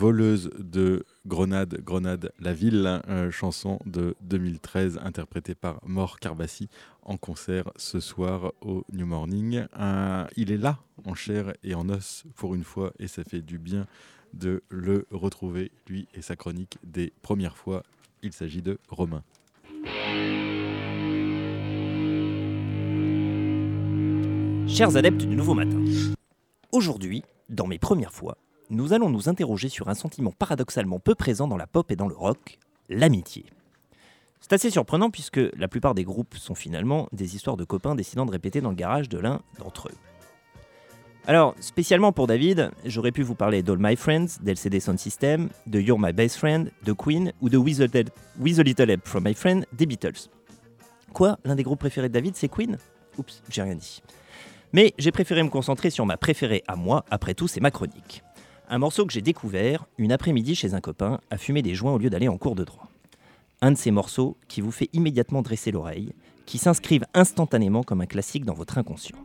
Voleuse 0.00 0.50
de 0.58 1.04
Grenade, 1.26 1.82
Grenade, 1.84 2.32
la 2.40 2.54
ville, 2.54 3.02
euh, 3.10 3.30
chanson 3.30 3.78
de 3.84 4.16
2013 4.22 4.98
interprétée 5.04 5.54
par 5.54 5.78
Maur 5.84 6.18
Carbassi 6.18 6.70
en 7.02 7.18
concert 7.18 7.70
ce 7.76 8.00
soir 8.00 8.54
au 8.62 8.86
New 8.94 9.04
Morning. 9.04 9.66
Euh, 9.78 10.24
il 10.36 10.52
est 10.52 10.56
là 10.56 10.78
en 11.04 11.14
chair 11.14 11.52
et 11.62 11.74
en 11.74 11.90
os 11.90 12.24
pour 12.34 12.54
une 12.54 12.64
fois 12.64 12.94
et 12.98 13.08
ça 13.08 13.24
fait 13.24 13.42
du 13.42 13.58
bien 13.58 13.86
de 14.32 14.62
le 14.70 15.06
retrouver, 15.10 15.70
lui 15.86 16.08
et 16.14 16.22
sa 16.22 16.34
chronique 16.34 16.78
des 16.82 17.12
premières 17.20 17.58
fois. 17.58 17.82
Il 18.22 18.32
s'agit 18.32 18.62
de 18.62 18.78
Romain. 18.88 19.22
Chers 24.66 24.96
adeptes 24.96 25.26
du 25.26 25.36
nouveau 25.36 25.52
matin, 25.52 25.84
aujourd'hui, 26.72 27.22
dans 27.50 27.66
mes 27.66 27.78
premières 27.78 28.14
fois, 28.14 28.38
nous 28.70 28.92
allons 28.92 29.10
nous 29.10 29.28
interroger 29.28 29.68
sur 29.68 29.88
un 29.88 29.94
sentiment 29.94 30.30
paradoxalement 30.32 30.98
peu 31.00 31.14
présent 31.14 31.48
dans 31.48 31.56
la 31.56 31.66
pop 31.66 31.90
et 31.90 31.96
dans 31.96 32.08
le 32.08 32.16
rock, 32.16 32.58
l'amitié. 32.88 33.44
C'est 34.40 34.52
assez 34.54 34.70
surprenant 34.70 35.10
puisque 35.10 35.40
la 35.56 35.68
plupart 35.68 35.94
des 35.94 36.04
groupes 36.04 36.34
sont 36.36 36.54
finalement 36.54 37.08
des 37.12 37.34
histoires 37.36 37.56
de 37.56 37.64
copains 37.64 37.94
décidant 37.94 38.24
de 38.26 38.30
répéter 38.30 38.60
dans 38.60 38.70
le 38.70 38.76
garage 38.76 39.08
de 39.08 39.18
l'un 39.18 39.40
d'entre 39.58 39.88
eux. 39.88 39.94
Alors, 41.26 41.54
spécialement 41.60 42.12
pour 42.12 42.26
David, 42.26 42.70
j'aurais 42.86 43.12
pu 43.12 43.22
vous 43.22 43.34
parler 43.34 43.62
d'All 43.62 43.78
My 43.78 43.94
Friends, 43.96 44.38
d'LCD 44.40 44.80
Sound 44.80 44.98
System, 44.98 45.50
de 45.66 45.78
You're 45.78 45.98
My 45.98 46.12
Best 46.14 46.36
Friend, 46.36 46.70
de 46.82 46.92
Queen 46.92 47.32
ou 47.42 47.50
de 47.50 47.58
With 47.58 47.80
a, 47.80 47.84
Little- 48.62 48.90
Help 48.90 49.06
from 49.06 49.24
My 49.24 49.34
Friend 49.34 49.66
des 49.72 49.84
Beatles. 49.86 50.28
Quoi 51.12 51.38
L'un 51.44 51.56
des 51.56 51.62
groupes 51.62 51.80
préférés 51.80 52.08
de 52.08 52.14
David, 52.14 52.36
c'est 52.36 52.48
Queen? 52.48 52.78
Oups, 53.18 53.42
j'ai 53.50 53.62
rien 53.62 53.74
dit. 53.74 54.02
Mais 54.72 54.94
j'ai 54.98 55.12
préféré 55.12 55.42
me 55.42 55.50
concentrer 55.50 55.90
sur 55.90 56.06
ma 56.06 56.16
préférée 56.16 56.62
à 56.68 56.76
moi, 56.76 57.04
après 57.10 57.34
tout, 57.34 57.48
c'est 57.48 57.60
ma 57.60 57.70
chronique. 57.70 58.22
Un 58.72 58.78
morceau 58.78 59.04
que 59.04 59.12
j'ai 59.12 59.20
découvert 59.20 59.86
une 59.98 60.12
après-midi 60.12 60.54
chez 60.54 60.74
un 60.74 60.80
copain 60.80 61.18
à 61.28 61.38
fumer 61.38 61.60
des 61.60 61.74
joints 61.74 61.92
au 61.92 61.98
lieu 61.98 62.08
d'aller 62.08 62.28
en 62.28 62.38
cours 62.38 62.54
de 62.54 62.62
droit. 62.62 62.88
Un 63.62 63.72
de 63.72 63.76
ces 63.76 63.90
morceaux 63.90 64.36
qui 64.46 64.60
vous 64.60 64.70
fait 64.70 64.88
immédiatement 64.92 65.42
dresser 65.42 65.72
l'oreille, 65.72 66.14
qui 66.46 66.56
s'inscrivent 66.56 67.04
instantanément 67.12 67.82
comme 67.82 68.00
un 68.00 68.06
classique 68.06 68.44
dans 68.44 68.54
votre 68.54 68.78
inconscient. 68.78 69.18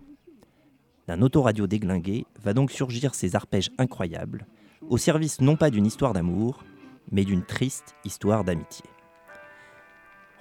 D'un 1.07 1.21
autoradio 1.21 1.67
déglingué 1.67 2.25
va 2.41 2.53
donc 2.53 2.71
surgir 2.71 3.13
ces 3.13 3.35
arpèges 3.35 3.69
incroyables, 3.77 4.47
au 4.89 4.97
service 4.97 5.39
non 5.39 5.57
pas 5.57 5.69
d'une 5.69 5.85
histoire 5.85 6.13
d'amour, 6.13 6.63
mais 7.11 7.23
d'une 7.23 7.45
triste 7.45 7.93
histoire 8.03 8.45
d'amitié. 8.45 8.85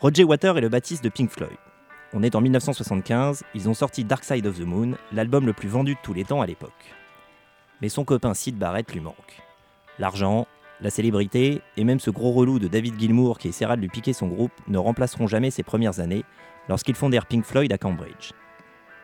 Roger 0.00 0.24
Water 0.24 0.56
est 0.56 0.62
le 0.62 0.70
baptiste 0.70 1.04
de 1.04 1.10
Pink 1.10 1.28
Floyd. 1.28 1.58
On 2.14 2.22
est 2.22 2.34
en 2.34 2.40
1975, 2.40 3.44
ils 3.54 3.68
ont 3.68 3.74
sorti 3.74 4.02
Dark 4.02 4.24
Side 4.24 4.46
of 4.46 4.58
the 4.58 4.64
Moon, 4.64 4.92
l'album 5.12 5.44
le 5.44 5.52
plus 5.52 5.68
vendu 5.68 5.92
de 5.92 6.00
tous 6.02 6.14
les 6.14 6.24
temps 6.24 6.40
à 6.40 6.46
l'époque. 6.46 6.94
Mais 7.80 7.88
son 7.88 8.04
copain 8.04 8.34
Sid 8.34 8.56
Barrett 8.56 8.92
lui 8.92 9.00
manque. 9.00 9.42
L'argent, 9.98 10.46
la 10.80 10.90
célébrité 10.90 11.62
et 11.76 11.84
même 11.84 12.00
ce 12.00 12.10
gros 12.10 12.32
relou 12.32 12.58
de 12.58 12.68
David 12.68 12.98
Gilmour 12.98 13.38
qui 13.38 13.48
essaiera 13.48 13.76
de 13.76 13.80
lui 13.80 13.88
piquer 13.88 14.12
son 14.12 14.28
groupe 14.28 14.52
ne 14.68 14.78
remplaceront 14.78 15.26
jamais 15.26 15.50
ses 15.50 15.62
premières 15.62 16.00
années 16.00 16.24
lorsqu'ils 16.68 16.94
fondèrent 16.94 17.26
Pink 17.26 17.44
Floyd 17.44 17.72
à 17.72 17.78
Cambridge. 17.78 18.32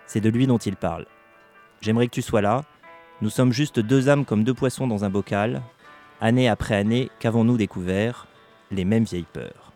C'est 0.06 0.20
de 0.20 0.28
lui 0.28 0.46
dont 0.46 0.58
il 0.58 0.76
parle. 0.76 1.06
J'aimerais 1.80 2.06
que 2.06 2.14
tu 2.14 2.22
sois 2.22 2.40
là. 2.40 2.64
Nous 3.22 3.30
sommes 3.30 3.52
juste 3.52 3.80
deux 3.80 4.08
âmes 4.08 4.24
comme 4.24 4.44
deux 4.44 4.54
poissons 4.54 4.86
dans 4.86 5.04
un 5.04 5.10
bocal. 5.10 5.62
Année 6.20 6.48
après 6.48 6.74
année, 6.74 7.10
qu'avons-nous 7.20 7.56
découvert? 7.56 8.26
Les 8.70 8.84
mêmes 8.84 9.04
vieilles 9.04 9.26
peurs. 9.32 9.72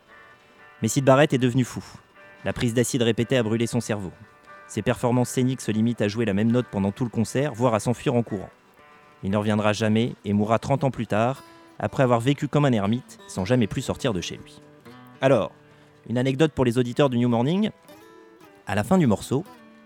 Mais 0.83 0.89
Sid 0.89 1.05
Barrett 1.05 1.33
est 1.33 1.39
devenu 1.39 1.65
fou. 1.65 1.85
La 2.45 2.53
prise 2.53 2.75
d'acide 2.75 3.03
répétée 3.03 3.37
a 3.37 3.43
brûlé 3.43 3.67
son 3.67 3.81
cerveau. 3.81 4.13
Ses 4.67 4.83
performances 4.83 5.31
scéniques 5.31 5.61
se 5.61 5.71
limitent 5.71 6.03
à 6.03 6.09
jouer 6.09 6.25
la 6.25 6.35
même 6.35 6.51
note 6.51 6.67
pendant 6.71 6.93
tout 6.93 7.05
le 7.05 7.11
concert, 7.11 7.55
voire 7.55 7.75
à 7.75 7.81
s'enfuir 7.81 8.15
en 8.15 8.23
courant. 8.23 8.51
Il 9.25 9.31
ne 9.31 9.37
reviendra 9.39 9.72
jamais 9.72 10.12
et 10.27 10.35
mourra 10.35 10.59
30 10.59 10.85
ans 10.85 10.91
plus 10.91 11.07
tard, 11.07 11.43
après 11.79 12.03
avoir 12.03 12.20
vécu 12.20 12.47
comme 12.47 12.66
un 12.66 12.72
ermite, 12.72 13.18
sans 13.27 13.47
jamais 13.47 13.66
plus 13.66 13.81
sortir 13.81 14.12
de 14.12 14.20
chez 14.20 14.37
lui. 14.37 14.61
Alors, 15.22 15.51
une 16.09 16.18
anecdote 16.18 16.53
pour 16.53 16.66
les 16.66 16.77
auditeurs 16.77 17.09
du 17.09 17.18
New 17.18 17.31
Morning. 17.31 17.70
À 18.66 18.75
la 18.75 18.85
fin 18.85 18.99
du 18.99 19.07
morceau, 19.07 19.45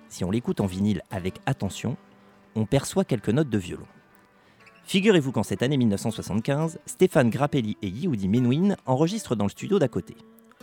si 0.08 0.24
on 0.24 0.32
l'écoute 0.32 0.60
en 0.60 0.66
vinyle 0.66 1.02
avec 1.12 1.40
attention, 1.46 1.96
on 2.56 2.66
perçoit 2.66 3.04
quelques 3.04 3.28
notes 3.28 3.48
de 3.48 3.58
violon. 3.58 3.86
Figurez-vous 4.84 5.30
qu'en 5.30 5.44
cette 5.44 5.62
année 5.62 5.76
1975, 5.76 6.80
Stéphane 6.86 7.30
Grappelli 7.30 7.76
et 7.80 7.88
Yehudi 7.88 8.26
Menuhin 8.28 8.74
enregistrent 8.86 9.36
dans 9.36 9.44
le 9.44 9.50
studio 9.50 9.78
d'à 9.78 9.88
côté. 9.88 10.16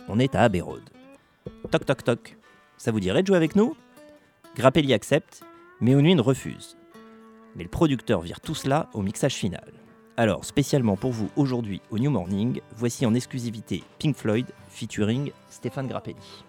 On 0.08 0.18
est 0.18 0.34
à 0.34 0.42
Abbey. 0.42 0.62
Toc 1.70 1.86
toc 1.86 2.04
toc. 2.04 2.36
Ça 2.76 2.90
vous 2.90 3.00
dirait 3.00 3.22
de 3.22 3.28
jouer 3.28 3.36
avec 3.36 3.56
nous? 3.56 3.74
Grappelli 4.54 4.92
accepte, 4.92 5.42
Menuhin 5.80 6.20
refuse. 6.20 6.76
Mais 7.56 7.64
le 7.64 7.70
producteur 7.70 8.20
vire 8.20 8.40
tout 8.40 8.54
cela 8.54 8.88
au 8.92 9.02
mixage 9.02 9.34
final. 9.34 9.72
Alors, 10.18 10.44
spécialement 10.44 10.96
pour 10.96 11.12
vous 11.12 11.30
aujourd'hui 11.36 11.80
au 11.90 11.98
New 11.98 12.10
Morning, 12.10 12.60
voici 12.76 13.04
en 13.04 13.14
exclusivité 13.14 13.82
Pink 13.98 14.16
Floyd 14.16 14.46
featuring 14.68 15.32
Stéphane 15.48 15.88
Grappelli. 15.88 16.45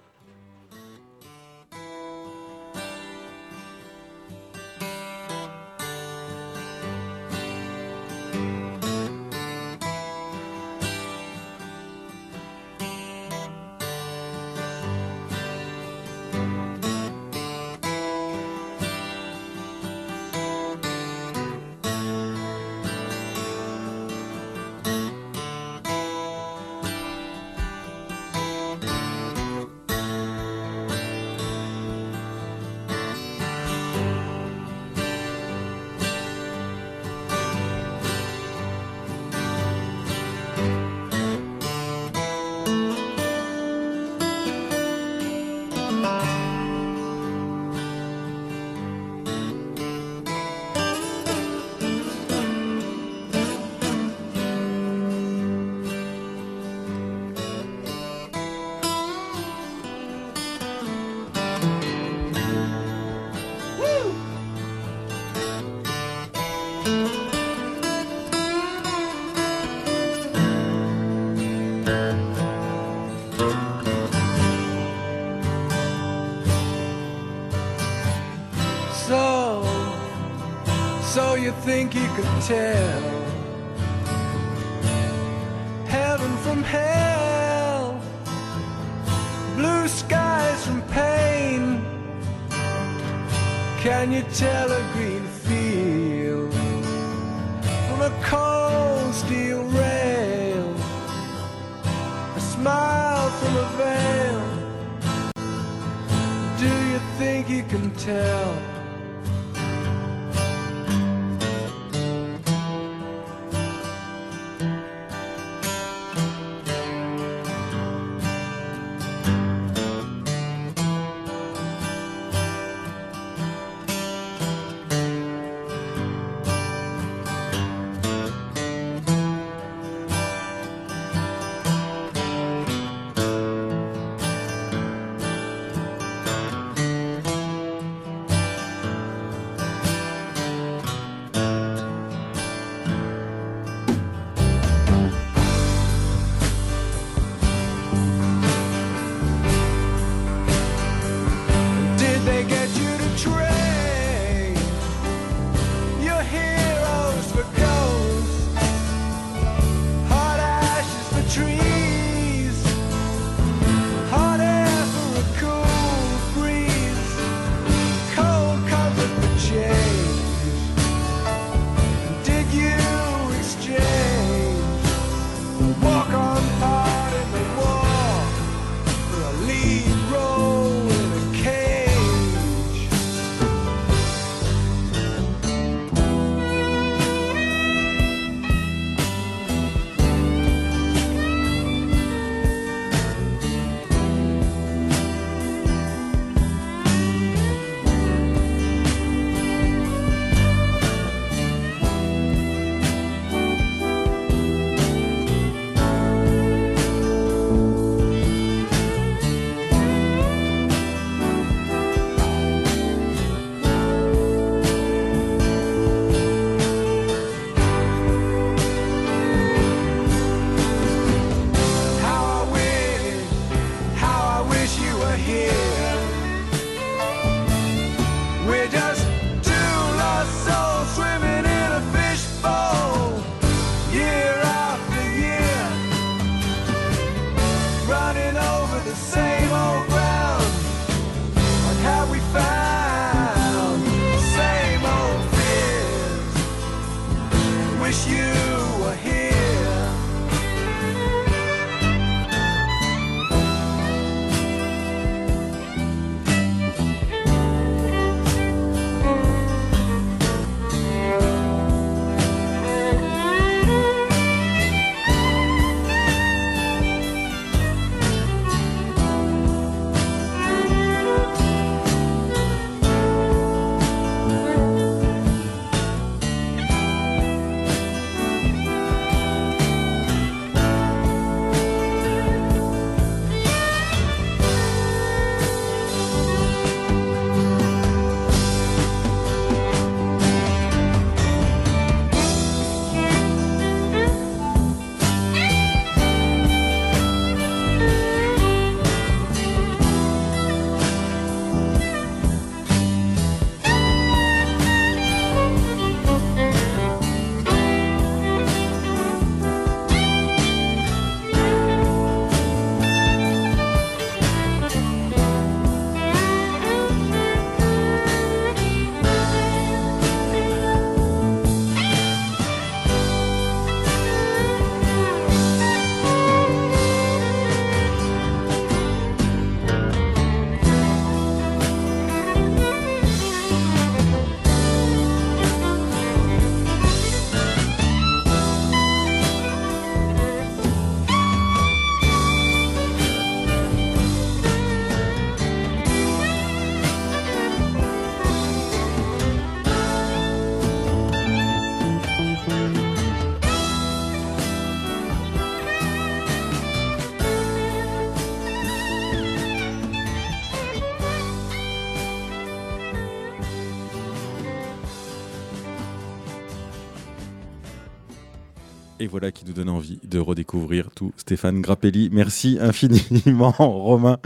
Et 369.00 369.06
voilà 369.06 369.32
qui 369.32 369.46
nous 369.46 369.54
donne 369.54 369.70
envie 369.70 370.00
de 370.04 370.18
redécouvrir 370.18 370.90
tout 370.96 371.12
Stéphane 371.18 371.62
Grappelli. 371.62 372.10
Merci 372.12 372.58
infiniment 372.60 373.52
Romain 373.60 374.18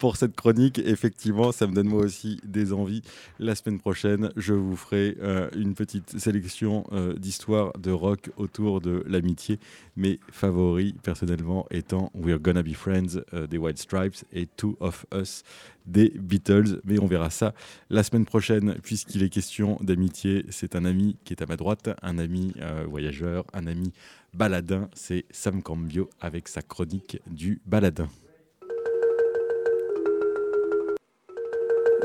pour 0.00 0.16
cette 0.16 0.34
chronique. 0.34 0.78
Effectivement, 0.78 1.52
ça 1.52 1.66
me 1.66 1.74
donne 1.74 1.86
moi 1.86 2.02
aussi 2.02 2.40
des 2.42 2.72
envies. 2.72 3.02
La 3.38 3.54
semaine 3.54 3.78
prochaine, 3.78 4.32
je 4.34 4.54
vous 4.54 4.74
ferai 4.74 5.16
euh, 5.20 5.48
une 5.54 5.74
petite 5.74 6.18
sélection 6.18 6.84
euh, 6.92 7.12
d'histoires 7.14 7.72
de 7.78 7.92
rock 7.92 8.30
autour 8.38 8.80
de 8.80 9.04
l'amitié. 9.06 9.60
Mes 9.96 10.18
favoris, 10.32 10.94
personnellement, 11.02 11.66
étant 11.70 12.10
We're 12.14 12.40
Gonna 12.40 12.62
Be 12.62 12.72
Friends 12.72 13.20
euh, 13.34 13.46
des 13.46 13.58
White 13.58 13.78
Stripes 13.78 14.24
et 14.32 14.46
Two 14.46 14.76
of 14.80 15.04
Us 15.14 15.44
des 15.84 16.08
Beatles. 16.08 16.80
Mais 16.84 16.98
on 16.98 17.06
verra 17.06 17.28
ça 17.28 17.52
la 17.90 18.02
semaine 18.02 18.24
prochaine, 18.24 18.76
puisqu'il 18.82 19.22
est 19.22 19.28
question 19.28 19.76
d'amitié. 19.82 20.46
C'est 20.48 20.76
un 20.76 20.86
ami 20.86 21.18
qui 21.24 21.34
est 21.34 21.42
à 21.42 21.46
ma 21.46 21.56
droite, 21.56 21.90
un 22.00 22.18
ami 22.18 22.54
voyageur, 22.88 23.44
un 23.52 23.66
ami 23.66 23.92
baladin. 24.32 24.88
C'est 24.94 25.24
Sam 25.30 25.62
Cambio 25.62 26.08
avec 26.20 26.48
sa 26.48 26.62
chronique 26.62 27.18
du 27.26 27.60
baladin. 27.66 28.08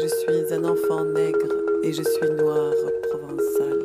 Je 0.05 0.09
suis 0.09 0.53
un 0.53 0.63
enfant 0.65 1.03
nègre 1.03 1.51
et 1.81 1.91
je 1.91 2.03
suis 2.03 2.29
noir 2.37 2.73
provençal. 3.09 3.79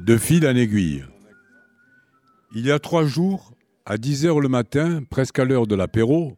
De 0.00 0.16
fil 0.16 0.44
en 0.48 0.56
aiguille. 0.56 1.04
Il 2.56 2.66
y 2.66 2.72
a 2.72 2.80
trois 2.80 3.04
jours, 3.04 3.52
à 3.84 3.98
10 3.98 4.26
heures 4.26 4.40
le 4.40 4.48
matin, 4.48 5.04
presque 5.08 5.38
à 5.38 5.44
l'heure 5.44 5.68
de 5.68 5.76
l'apéro, 5.76 6.36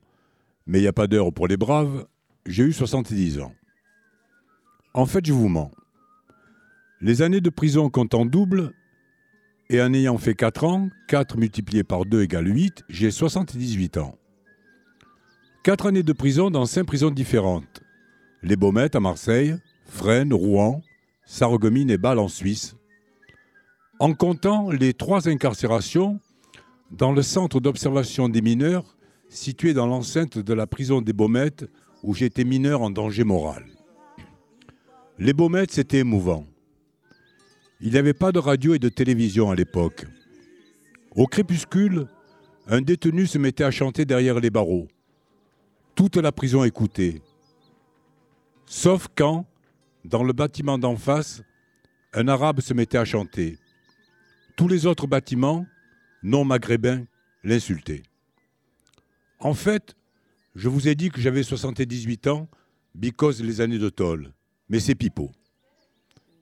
mais 0.69 0.79
il 0.79 0.83
n'y 0.83 0.89
a 0.89 0.93
pas 0.93 1.07
d'heure 1.07 1.33
pour 1.33 1.49
les 1.49 1.57
braves, 1.57 2.07
j'ai 2.47 2.63
eu 2.63 2.73
70 2.73 3.41
ans. 3.41 3.55
En 4.93 5.07
fait, 5.07 5.25
je 5.25 5.33
vous 5.33 5.49
mens. 5.49 5.73
Les 7.01 7.23
années 7.23 7.41
de 7.41 7.51
prison 7.51 7.89
comptent 7.89 8.15
en 8.15 8.27
double, 8.27 8.75
et 9.71 9.81
en 9.81 9.93
ayant 9.95 10.19
fait 10.19 10.35
4 10.35 10.65
ans, 10.65 10.91
4 11.09 11.39
multiplié 11.39 11.85
par 11.85 12.05
2 12.05 12.23
égale 12.23 12.47
8, 12.47 12.85
j'ai 12.91 13.11
78 13.11 13.97
ans. 13.97 14.17
4 15.65 15.87
années 15.87 16.03
de 16.03 16.13
prison 16.13 16.51
dans 16.51 16.67
5 16.67 16.85
prisons 16.85 17.11
différentes. 17.11 17.83
Les 18.43 18.57
Baumettes 18.57 18.95
à 18.95 19.01
Marseille, 19.01 19.57
Fresnes, 19.87 20.35
Rouen, 20.35 20.83
Sarreguemines 21.25 21.91
et 21.91 21.99
Bâle 21.99 22.19
en 22.19 22.29
Suisse, 22.29 22.77
en 24.01 24.13
comptant 24.13 24.71
les 24.71 24.93
trois 24.93 25.29
incarcérations 25.29 26.21
dans 26.91 27.13
le 27.13 27.23
centre 27.23 27.59
d'observation 27.59 28.29
des 28.29 28.43
mineurs 28.43 28.98
situé 29.29 29.75
dans 29.75 29.87
l'enceinte 29.87 30.39
de 30.39 30.55
la 30.55 30.67
prison 30.67 31.01
des 31.01 31.13
Baumettes 31.13 31.67
où 32.03 32.15
j'étais 32.15 32.45
mineur 32.45 32.83
en 32.83 32.91
danger 32.91 33.25
moral. 33.25 33.65
Les 35.19 35.33
Baumettes, 35.33 35.73
c'était 35.73 35.99
émouvant. 35.99 36.47
Il 37.81 37.93
n'y 37.93 37.99
avait 37.99 38.15
pas 38.15 38.33
de 38.33 38.39
radio 38.39 38.75
et 38.75 38.79
de 38.79 38.89
télévision 38.89 39.51
à 39.51 39.55
l'époque. 39.55 40.07
Au 41.15 41.27
crépuscule, 41.27 42.07
un 42.67 42.81
détenu 42.81 43.27
se 43.27 43.39
mettait 43.39 43.65
à 43.65 43.71
chanter 43.71 44.05
derrière 44.05 44.41
les 44.41 44.51
barreaux. 44.51 44.89
Toute 45.95 46.17
la 46.17 46.33
prison 46.33 46.65
écoutait. 46.65 47.23
Sauf 48.67 49.09
quand, 49.17 49.47
dans 50.05 50.23
le 50.23 50.33
bâtiment 50.33 50.79
d'en 50.79 50.97
face, 50.97 51.43
un 52.13 52.29
arabe 52.29 52.61
se 52.61 52.75
mettait 52.75 52.99
à 52.99 53.05
chanter. 53.05 53.59
Tous 54.57 54.69
les 54.69 54.87
autres 54.87 55.07
bâtiments, 55.07 55.67
non 56.23 56.45
maghrébins, 56.45 57.05
l'insultaient. 57.43 58.03
En 59.41 59.55
fait, 59.55 59.95
je 60.55 60.69
vous 60.69 60.89
ai 60.89 60.95
dit 60.95 61.11
que 61.11 61.21
j'avais 61.21 61.43
78 61.43 62.27
ans, 62.27 62.49
because 62.95 63.43
les 63.43 63.61
années 63.61 63.79
de 63.79 63.89
tôle. 63.89 64.33
Mais 64.69 64.81
c'est 64.81 64.95
pipeau. 64.95 65.31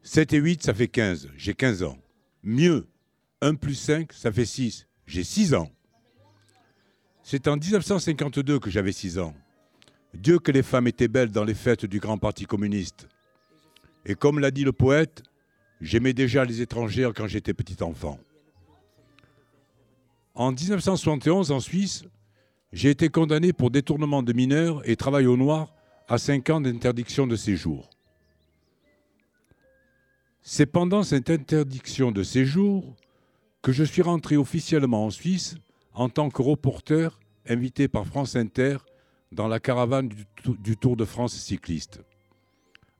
7 0.02 0.32
et 0.32 0.38
8, 0.38 0.62
ça 0.62 0.72
fait 0.72 0.88
15. 0.88 1.30
J'ai 1.36 1.54
15 1.54 1.82
ans. 1.82 1.98
Mieux, 2.42 2.86
1 3.42 3.56
plus 3.56 3.74
5, 3.74 4.12
ça 4.12 4.32
fait 4.32 4.46
6. 4.46 4.86
J'ai 5.06 5.24
6 5.24 5.54
ans. 5.54 5.70
C'est 7.22 7.48
en 7.48 7.56
1952 7.56 8.58
que 8.60 8.70
j'avais 8.70 8.92
6 8.92 9.18
ans. 9.18 9.34
Dieu 10.14 10.38
que 10.38 10.52
les 10.52 10.62
femmes 10.62 10.86
étaient 10.86 11.08
belles 11.08 11.30
dans 11.30 11.44
les 11.44 11.54
fêtes 11.54 11.84
du 11.84 11.98
grand 11.98 12.18
parti 12.18 12.46
communiste. 12.46 13.08
Et 14.06 14.14
comme 14.14 14.38
l'a 14.38 14.50
dit 14.50 14.64
le 14.64 14.72
poète, 14.72 15.22
j'aimais 15.80 16.14
déjà 16.14 16.44
les 16.44 16.62
étrangères 16.62 17.12
quand 17.12 17.26
j'étais 17.26 17.52
petit 17.52 17.82
enfant. 17.82 18.18
En 20.34 20.52
1971, 20.52 21.50
en 21.50 21.60
Suisse, 21.60 22.04
j'ai 22.72 22.90
été 22.90 23.08
condamné 23.08 23.52
pour 23.52 23.70
détournement 23.70 24.22
de 24.22 24.32
mineurs 24.32 24.86
et 24.88 24.96
travail 24.96 25.26
au 25.26 25.36
noir 25.36 25.72
à 26.08 26.18
5 26.18 26.50
ans 26.50 26.60
d'interdiction 26.60 27.26
de 27.26 27.36
séjour. 27.36 27.90
C'est 30.42 30.66
pendant 30.66 31.02
cette 31.02 31.30
interdiction 31.30 32.12
de 32.12 32.22
séjour 32.22 32.94
que 33.62 33.72
je 33.72 33.82
suis 33.82 34.02
rentré 34.02 34.36
officiellement 34.36 35.06
en 35.06 35.10
Suisse 35.10 35.56
en 35.94 36.08
tant 36.08 36.28
que 36.30 36.42
reporter 36.42 37.18
invité 37.48 37.88
par 37.88 38.06
France 38.06 38.36
Inter 38.36 38.76
dans 39.32 39.48
la 39.48 39.58
caravane 39.58 40.08
du, 40.08 40.24
Tou- 40.42 40.56
du 40.56 40.76
Tour 40.76 40.96
de 40.96 41.04
France 41.04 41.34
cycliste. 41.34 42.00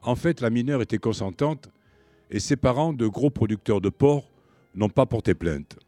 En 0.03 0.17
fait, 0.17 0.41
la 0.41 0.51
mineure 0.51 0.83
était 0.83 0.99
consentante 0.99 1.71
et 2.31 2.41
ses 2.41 2.57
parents, 2.57 2.93
de 2.93 3.07
gros 3.07 3.31
producteurs 3.31 3.81
de 3.81 3.89
porc, 3.91 4.29
n'ont 4.75 4.89
pas 4.89 5.07
porté 5.07 5.35
plainte. 5.35 5.79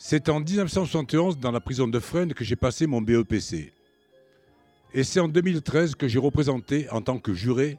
C'est 0.00 0.28
en 0.28 0.38
1971, 0.38 1.38
dans 1.38 1.50
la 1.50 1.58
prison 1.58 1.88
de 1.88 1.98
Fresnes, 1.98 2.32
que 2.32 2.44
j'ai 2.44 2.54
passé 2.54 2.86
mon 2.86 3.02
BEPC. 3.02 3.72
Et 4.94 5.02
c'est 5.02 5.18
en 5.18 5.26
2013 5.26 5.96
que 5.96 6.06
j'ai 6.06 6.20
représenté, 6.20 6.88
en 6.90 7.02
tant 7.02 7.18
que 7.18 7.34
juré, 7.34 7.78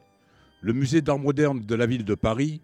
le 0.60 0.74
musée 0.74 1.00
d'art 1.00 1.18
moderne 1.18 1.64
de 1.64 1.74
la 1.74 1.86
ville 1.86 2.04
de 2.04 2.14
Paris 2.14 2.60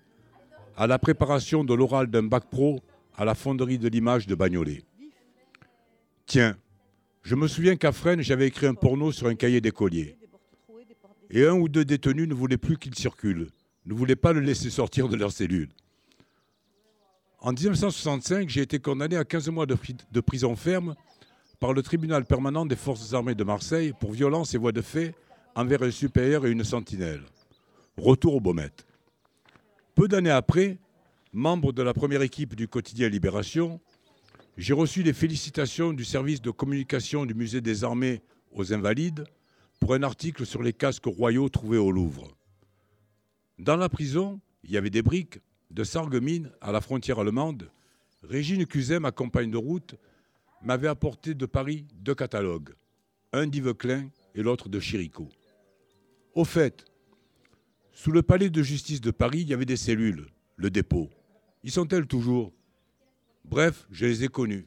à 0.77 0.87
la 0.87 0.99
préparation 0.99 1.65
de 1.65 1.73
l'oral 1.73 2.09
d'un 2.09 2.25
bac 2.25 2.45
pro 2.51 2.81
à 3.17 3.25
la 3.25 3.35
fonderie 3.35 3.79
de 3.79 3.89
l'image 3.89 4.27
de 4.27 4.35
Bagnolet. 4.35 4.83
Tiens, 6.27 6.55
je 7.23 7.35
me 7.35 7.49
souviens 7.49 7.77
qu'à 7.77 7.93
Fresnes, 7.93 8.21
j'avais 8.21 8.49
écrit 8.49 8.67
un 8.67 8.75
porno 8.75 9.11
sur 9.11 9.27
un 9.27 9.37
cahier 9.37 9.63
d'écolier. 9.63 10.19
Et 11.31 11.47
un 11.47 11.55
ou 11.55 11.71
deux 11.71 11.87
détenus 11.87 12.29
ne 12.29 12.35
voulaient 12.35 12.59
plus 12.59 12.77
qu'il 12.77 12.95
circule, 12.95 13.49
ne 13.87 13.95
voulaient 13.95 14.17
pas 14.17 14.35
le 14.35 14.41
laisser 14.41 14.69
sortir 14.69 15.09
de 15.09 15.17
leur 15.17 15.33
cellule. 15.33 15.71
En 17.47 17.53
1965, 17.53 18.49
j'ai 18.49 18.63
été 18.63 18.81
condamné 18.81 19.15
à 19.15 19.25
15 19.25 19.51
mois 19.51 19.67
de, 19.67 19.77
pri- 19.77 19.95
de 20.11 20.21
prison 20.21 20.57
ferme 20.57 20.97
par 21.61 21.73
le 21.73 21.81
tribunal 21.81 22.25
permanent 22.25 22.67
des 22.67 22.75
forces 22.75 23.15
armées 23.15 23.37
de 23.37 23.45
Marseille 23.45 23.93
pour 24.01 24.11
violence 24.11 24.53
et 24.55 24.59
voies 24.59 24.73
de 24.73 24.81
fait 24.83 25.15
envers 25.55 25.85
un 25.85 25.93
supérieur 25.93 26.45
et 26.45 26.51
une 26.51 26.65
sentinelle. 26.65 27.23
Retour 27.97 28.35
aux 28.35 28.41
Baumettes. 28.41 28.85
Peu 29.95 30.09
d'années 30.09 30.31
après, 30.31 30.79
membre 31.33 31.73
de 31.73 31.83
la 31.85 31.95
première 31.95 32.23
équipe 32.23 32.57
du 32.57 32.67
quotidien 32.67 33.09
Libération, 33.09 33.81
j'ai 34.57 34.75
reçu 34.75 35.05
les 35.05 35.13
félicitations 35.13 35.93
du 35.93 36.05
service 36.05 36.43
de 36.43 36.51
communication 36.51 37.27
du 37.27 37.35
musée 37.35 37.61
des 37.61 37.85
armées 37.85 38.23
aux 38.51 38.73
Invalides 38.75 39.23
pour 39.79 39.95
un 39.95 40.03
article 40.03 40.45
sur 40.47 40.65
les 40.65 40.73
casques 40.73 41.07
royaux 41.07 41.49
trouvés 41.49 41.79
au 41.79 41.93
Louvre. 41.93 42.27
Dans 43.61 43.77
la 43.77 43.89
prison, 43.89 44.41
il 44.65 44.73
y 44.73 44.77
avait 44.77 44.91
des 44.91 45.03
briques, 45.03 45.39
de 45.71 45.85
Sarreguemines 45.85 46.51
à 46.61 46.73
la 46.73 46.81
frontière 46.81 47.19
allemande. 47.19 47.71
Régine 48.23 48.67
Cuzet, 48.67 49.01
ma 49.01 49.13
compagne 49.13 49.51
de 49.51 49.57
route, 49.57 49.95
m'avait 50.63 50.89
apporté 50.89 51.35
de 51.35 51.47
Paris 51.47 51.87
deux 51.95 52.15
catalogues, 52.15 52.75
un 53.33 53.47
d'Yves-Klein 53.47 54.11
et 54.35 54.43
l'autre 54.43 54.69
de 54.69 54.81
Chirico. 54.81 55.29
Au 56.35 56.45
fait, 56.45 56.85
sous 57.93 58.13
le 58.13 58.23
palais 58.23 58.51
de 58.51 58.63
justice 58.63 59.01
de 59.01 59.11
Paris, 59.11 59.41
il 59.41 59.49
y 59.49 59.55
avait 59.55 59.65
des 59.65 59.77
cellules, 59.77 60.27
le 60.57 60.71
dépôt. 60.71 61.09
Y 61.65 61.71
sont-elles 61.71 62.07
toujours? 62.07 62.53
Bref, 63.45 63.87
je 63.91 64.07
les 64.07 64.25
ai 64.25 64.29
connues. 64.29 64.67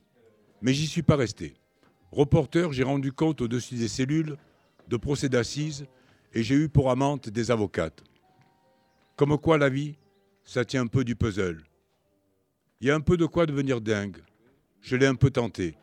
Mais 0.62 0.74
j'y 0.74 0.88
suis 0.88 1.04
pas 1.04 1.16
resté. 1.16 1.56
Reporter, 2.12 2.72
j'ai 2.72 2.84
rendu 2.84 3.12
compte 3.12 3.42
au-dessus 3.42 3.76
des 3.76 3.88
cellules 3.88 4.38
de 4.88 4.98
procès 4.98 5.30
d'assises 5.30 5.86
et 6.34 6.44
j'ai 6.44 6.56
eu 6.56 6.70
pour 6.70 6.90
amante 6.90 7.30
des 7.30 7.52
avocates. 7.52 8.04
Comme 9.16 9.38
quoi 9.38 9.58
la 9.58 9.70
vie, 9.70 9.96
ça 10.44 10.66
tient 10.66 10.82
un 10.82 10.88
peu 10.88 11.04
du 11.04 11.16
puzzle. 11.16 11.64
Il 12.82 12.88
y 12.88 12.92
a 12.92 12.96
un 12.96 13.02
peu 13.02 13.18
de 13.18 13.26
quoi 13.26 13.46
devenir 13.46 13.82
dingue. 13.82 14.18
Je 14.82 14.96
l'ai 14.96 15.06
un 15.06 15.16
peu 15.16 15.30
tenté. 15.30 15.76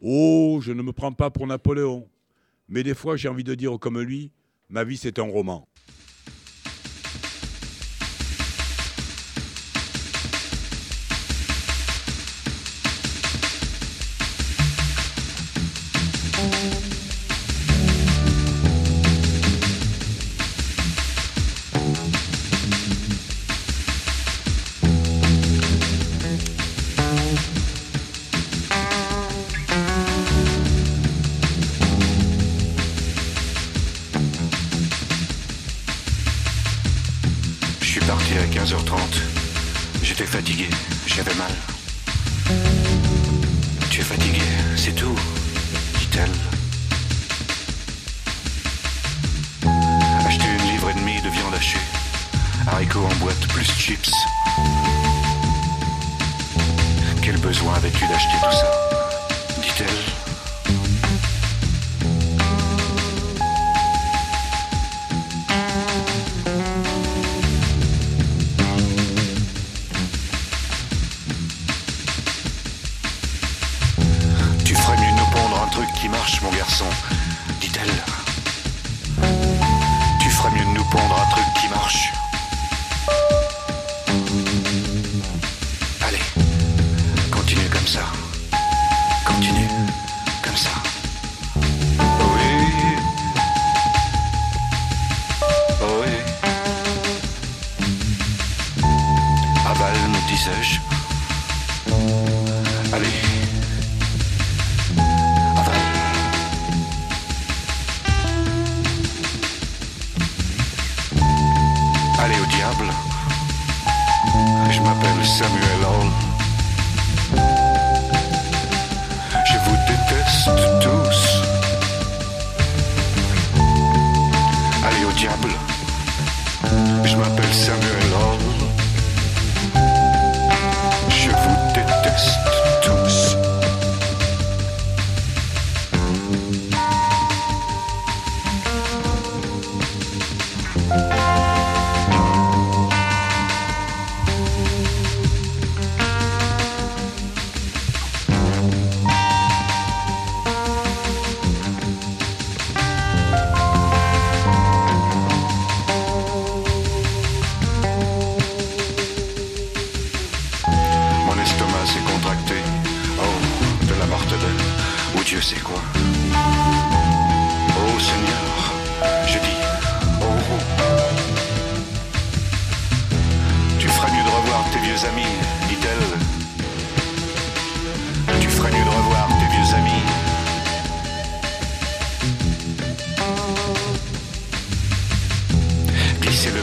Oh, 0.00 0.58
je 0.62 0.72
ne 0.72 0.82
me 0.82 0.92
prends 0.92 1.12
pas 1.12 1.30
pour 1.30 1.46
Napoléon. 1.46 2.08
Mais 2.68 2.82
des 2.82 2.94
fois, 2.94 3.16
j'ai 3.16 3.28
envie 3.28 3.44
de 3.44 3.54
dire 3.54 3.78
comme 3.78 4.00
lui, 4.00 4.32
ma 4.68 4.84
vie 4.84 4.96
c'est 4.96 5.18
un 5.18 5.30
roman. 5.30 5.67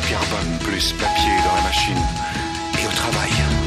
carbone 0.09 0.59
plus 0.59 0.93
papier 0.93 1.35
dans 1.43 1.55
la 1.55 1.61
machine 1.63 1.97
et 2.79 2.87
au 2.87 2.91
travail. 2.91 3.64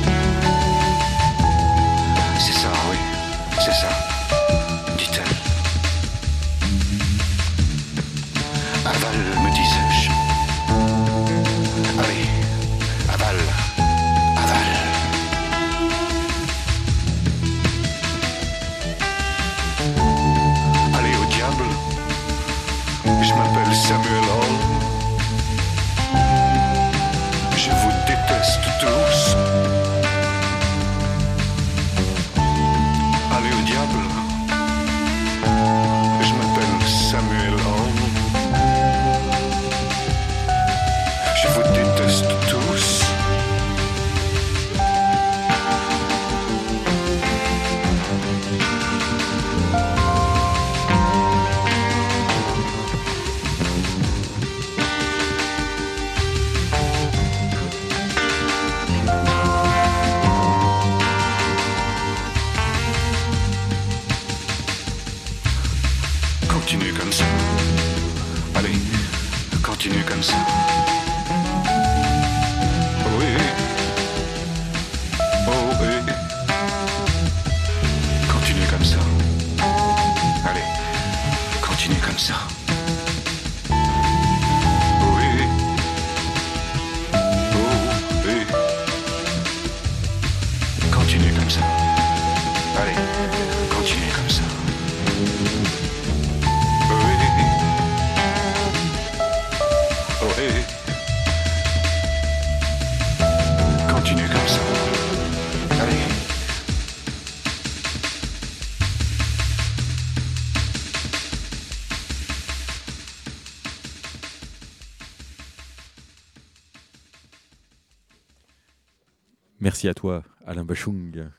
Merci 119.61 119.89
à 119.89 119.95
toi, 119.95 120.23
Alain 120.47 120.65
Bachung, 120.65 121.31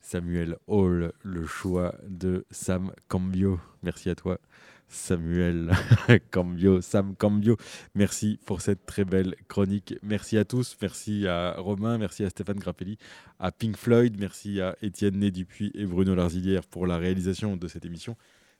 Samuel 0.00 0.56
Hall, 0.66 1.12
le 1.22 1.46
choix 1.46 1.94
de 2.08 2.46
Sam 2.50 2.90
Cambio. 3.06 3.60
Merci 3.82 4.08
à 4.08 4.14
toi, 4.14 4.38
Samuel 4.88 5.72
Cambio, 6.30 6.80
Sam 6.80 7.14
Cambio. 7.16 7.58
Merci 7.94 8.38
pour 8.46 8.62
cette 8.62 8.86
très 8.86 9.04
belle 9.04 9.34
chronique. 9.48 9.94
Merci 10.02 10.38
à 10.38 10.46
tous. 10.46 10.74
Merci 10.80 11.26
à 11.26 11.54
Romain, 11.58 11.98
merci 11.98 12.24
à 12.24 12.30
Stéphane 12.30 12.58
Grappelli, 12.58 12.96
à 13.38 13.52
Pink 13.52 13.76
Floyd, 13.76 14.16
merci 14.18 14.62
à 14.62 14.74
Étienne 14.80 15.18
Né-Dupuis 15.18 15.70
et 15.74 15.84
Bruno 15.84 16.14
Larzilière 16.14 16.64
pour 16.64 16.86
la 16.86 16.96
réalisation 16.96 17.58
de 17.58 17.68
cette 17.68 17.84
émission. 17.84 18.16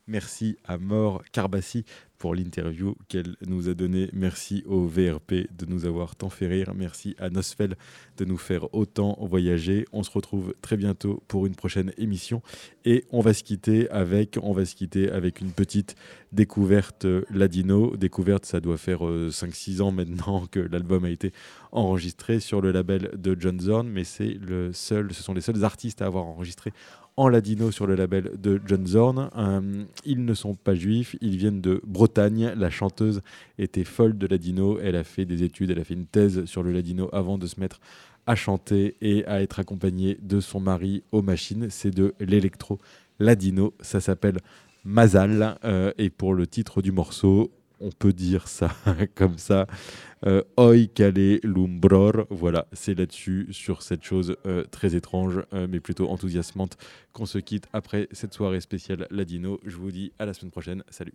Merci 0.08 0.56
à 0.64 0.78
Maure 0.78 1.24
Carbassi 1.32 1.84
pour 2.18 2.36
l'interview 2.36 2.96
qu'elle 3.08 3.34
nous 3.44 3.68
a 3.68 3.74
donnée. 3.74 4.08
Merci 4.12 4.62
au 4.66 4.86
VRP 4.86 5.52
de 5.52 5.66
nous 5.66 5.84
avoir 5.84 6.14
tant 6.14 6.30
fait 6.30 6.46
rire. 6.46 6.74
Merci 6.76 7.16
à 7.18 7.28
Nosfell 7.28 7.76
de 8.16 8.24
nous 8.24 8.36
faire 8.36 8.72
autant 8.72 9.18
voyager. 9.20 9.84
On 9.90 10.04
se 10.04 10.10
retrouve 10.12 10.54
très 10.62 10.76
bientôt 10.76 11.24
pour 11.26 11.44
une 11.46 11.56
prochaine 11.56 11.92
émission 11.98 12.40
et 12.84 13.04
on 13.10 13.20
va 13.20 13.34
se 13.34 13.42
quitter 13.42 13.90
avec, 13.90 14.38
on 14.40 14.52
va 14.52 14.64
se 14.64 14.76
quitter 14.76 15.10
avec 15.10 15.40
une 15.40 15.50
petite 15.50 15.96
découverte 16.30 17.04
euh, 17.04 17.24
Ladino. 17.30 17.96
Découverte, 17.96 18.46
ça 18.46 18.60
doit 18.60 18.78
faire 18.78 19.00
5-6 19.00 19.82
ans 19.82 19.90
maintenant 19.90 20.46
que 20.46 20.60
l'album 20.60 21.04
a 21.04 21.10
été 21.10 21.32
enregistré 21.72 22.38
sur 22.38 22.60
le 22.60 22.70
label 22.70 23.10
de 23.16 23.36
John 23.38 23.60
Zorn, 23.60 23.88
mais 23.88 24.04
c'est 24.04 24.34
le 24.34 24.72
seul, 24.72 25.12
ce 25.12 25.22
sont 25.22 25.34
les 25.34 25.40
seuls 25.40 25.64
artistes 25.64 26.00
à 26.00 26.06
avoir 26.06 26.26
enregistré 26.26 26.72
en 27.16 27.28
ladino 27.28 27.70
sur 27.70 27.86
le 27.86 27.94
label 27.94 28.32
de 28.38 28.60
John 28.66 28.86
Zorn. 28.86 29.30
Euh, 29.36 29.84
ils 30.04 30.24
ne 30.24 30.34
sont 30.34 30.54
pas 30.54 30.74
juifs, 30.74 31.16
ils 31.20 31.36
viennent 31.36 31.60
de 31.60 31.80
Bretagne. 31.86 32.52
La 32.56 32.70
chanteuse 32.70 33.22
était 33.58 33.84
folle 33.84 34.18
de 34.18 34.26
ladino, 34.26 34.78
elle 34.80 34.96
a 34.96 35.04
fait 35.04 35.24
des 35.24 35.42
études, 35.42 35.70
elle 35.70 35.78
a 35.78 35.84
fait 35.84 35.94
une 35.94 36.06
thèse 36.06 36.44
sur 36.44 36.62
le 36.62 36.72
ladino 36.72 37.08
avant 37.12 37.38
de 37.38 37.46
se 37.46 37.58
mettre 37.58 37.80
à 38.26 38.34
chanter 38.34 38.96
et 39.00 39.24
à 39.26 39.40
être 39.42 39.60
accompagnée 39.60 40.18
de 40.20 40.40
son 40.40 40.60
mari 40.60 41.02
aux 41.12 41.22
machines. 41.22 41.68
C'est 41.70 41.94
de 41.94 42.14
l'électro 42.20 42.78
ladino, 43.18 43.72
ça 43.80 44.00
s'appelle 44.00 44.38
Mazal. 44.84 45.58
Euh, 45.64 45.92
et 45.96 46.10
pour 46.10 46.34
le 46.34 46.46
titre 46.46 46.82
du 46.82 46.92
morceau, 46.92 47.50
on 47.80 47.90
peut 47.90 48.12
dire 48.12 48.48
ça 48.48 48.70
comme 49.14 49.38
ça. 49.38 49.66
Euh, 50.26 50.42
Oi 50.56 50.86
Kale 50.94 51.40
Lumbror. 51.42 52.26
Voilà, 52.30 52.66
c'est 52.72 52.94
là-dessus, 52.94 53.48
sur 53.50 53.82
cette 53.82 54.04
chose 54.04 54.36
euh, 54.46 54.64
très 54.64 54.94
étrange, 54.94 55.42
euh, 55.52 55.66
mais 55.68 55.80
plutôt 55.80 56.08
enthousiasmante, 56.08 56.76
qu'on 57.12 57.26
se 57.26 57.38
quitte 57.38 57.66
après 57.72 58.08
cette 58.12 58.34
soirée 58.34 58.60
spéciale 58.60 59.06
Ladino. 59.10 59.60
Je 59.64 59.76
vous 59.76 59.90
dis 59.90 60.12
à 60.18 60.26
la 60.26 60.34
semaine 60.34 60.50
prochaine. 60.50 60.82
Salut. 60.88 61.14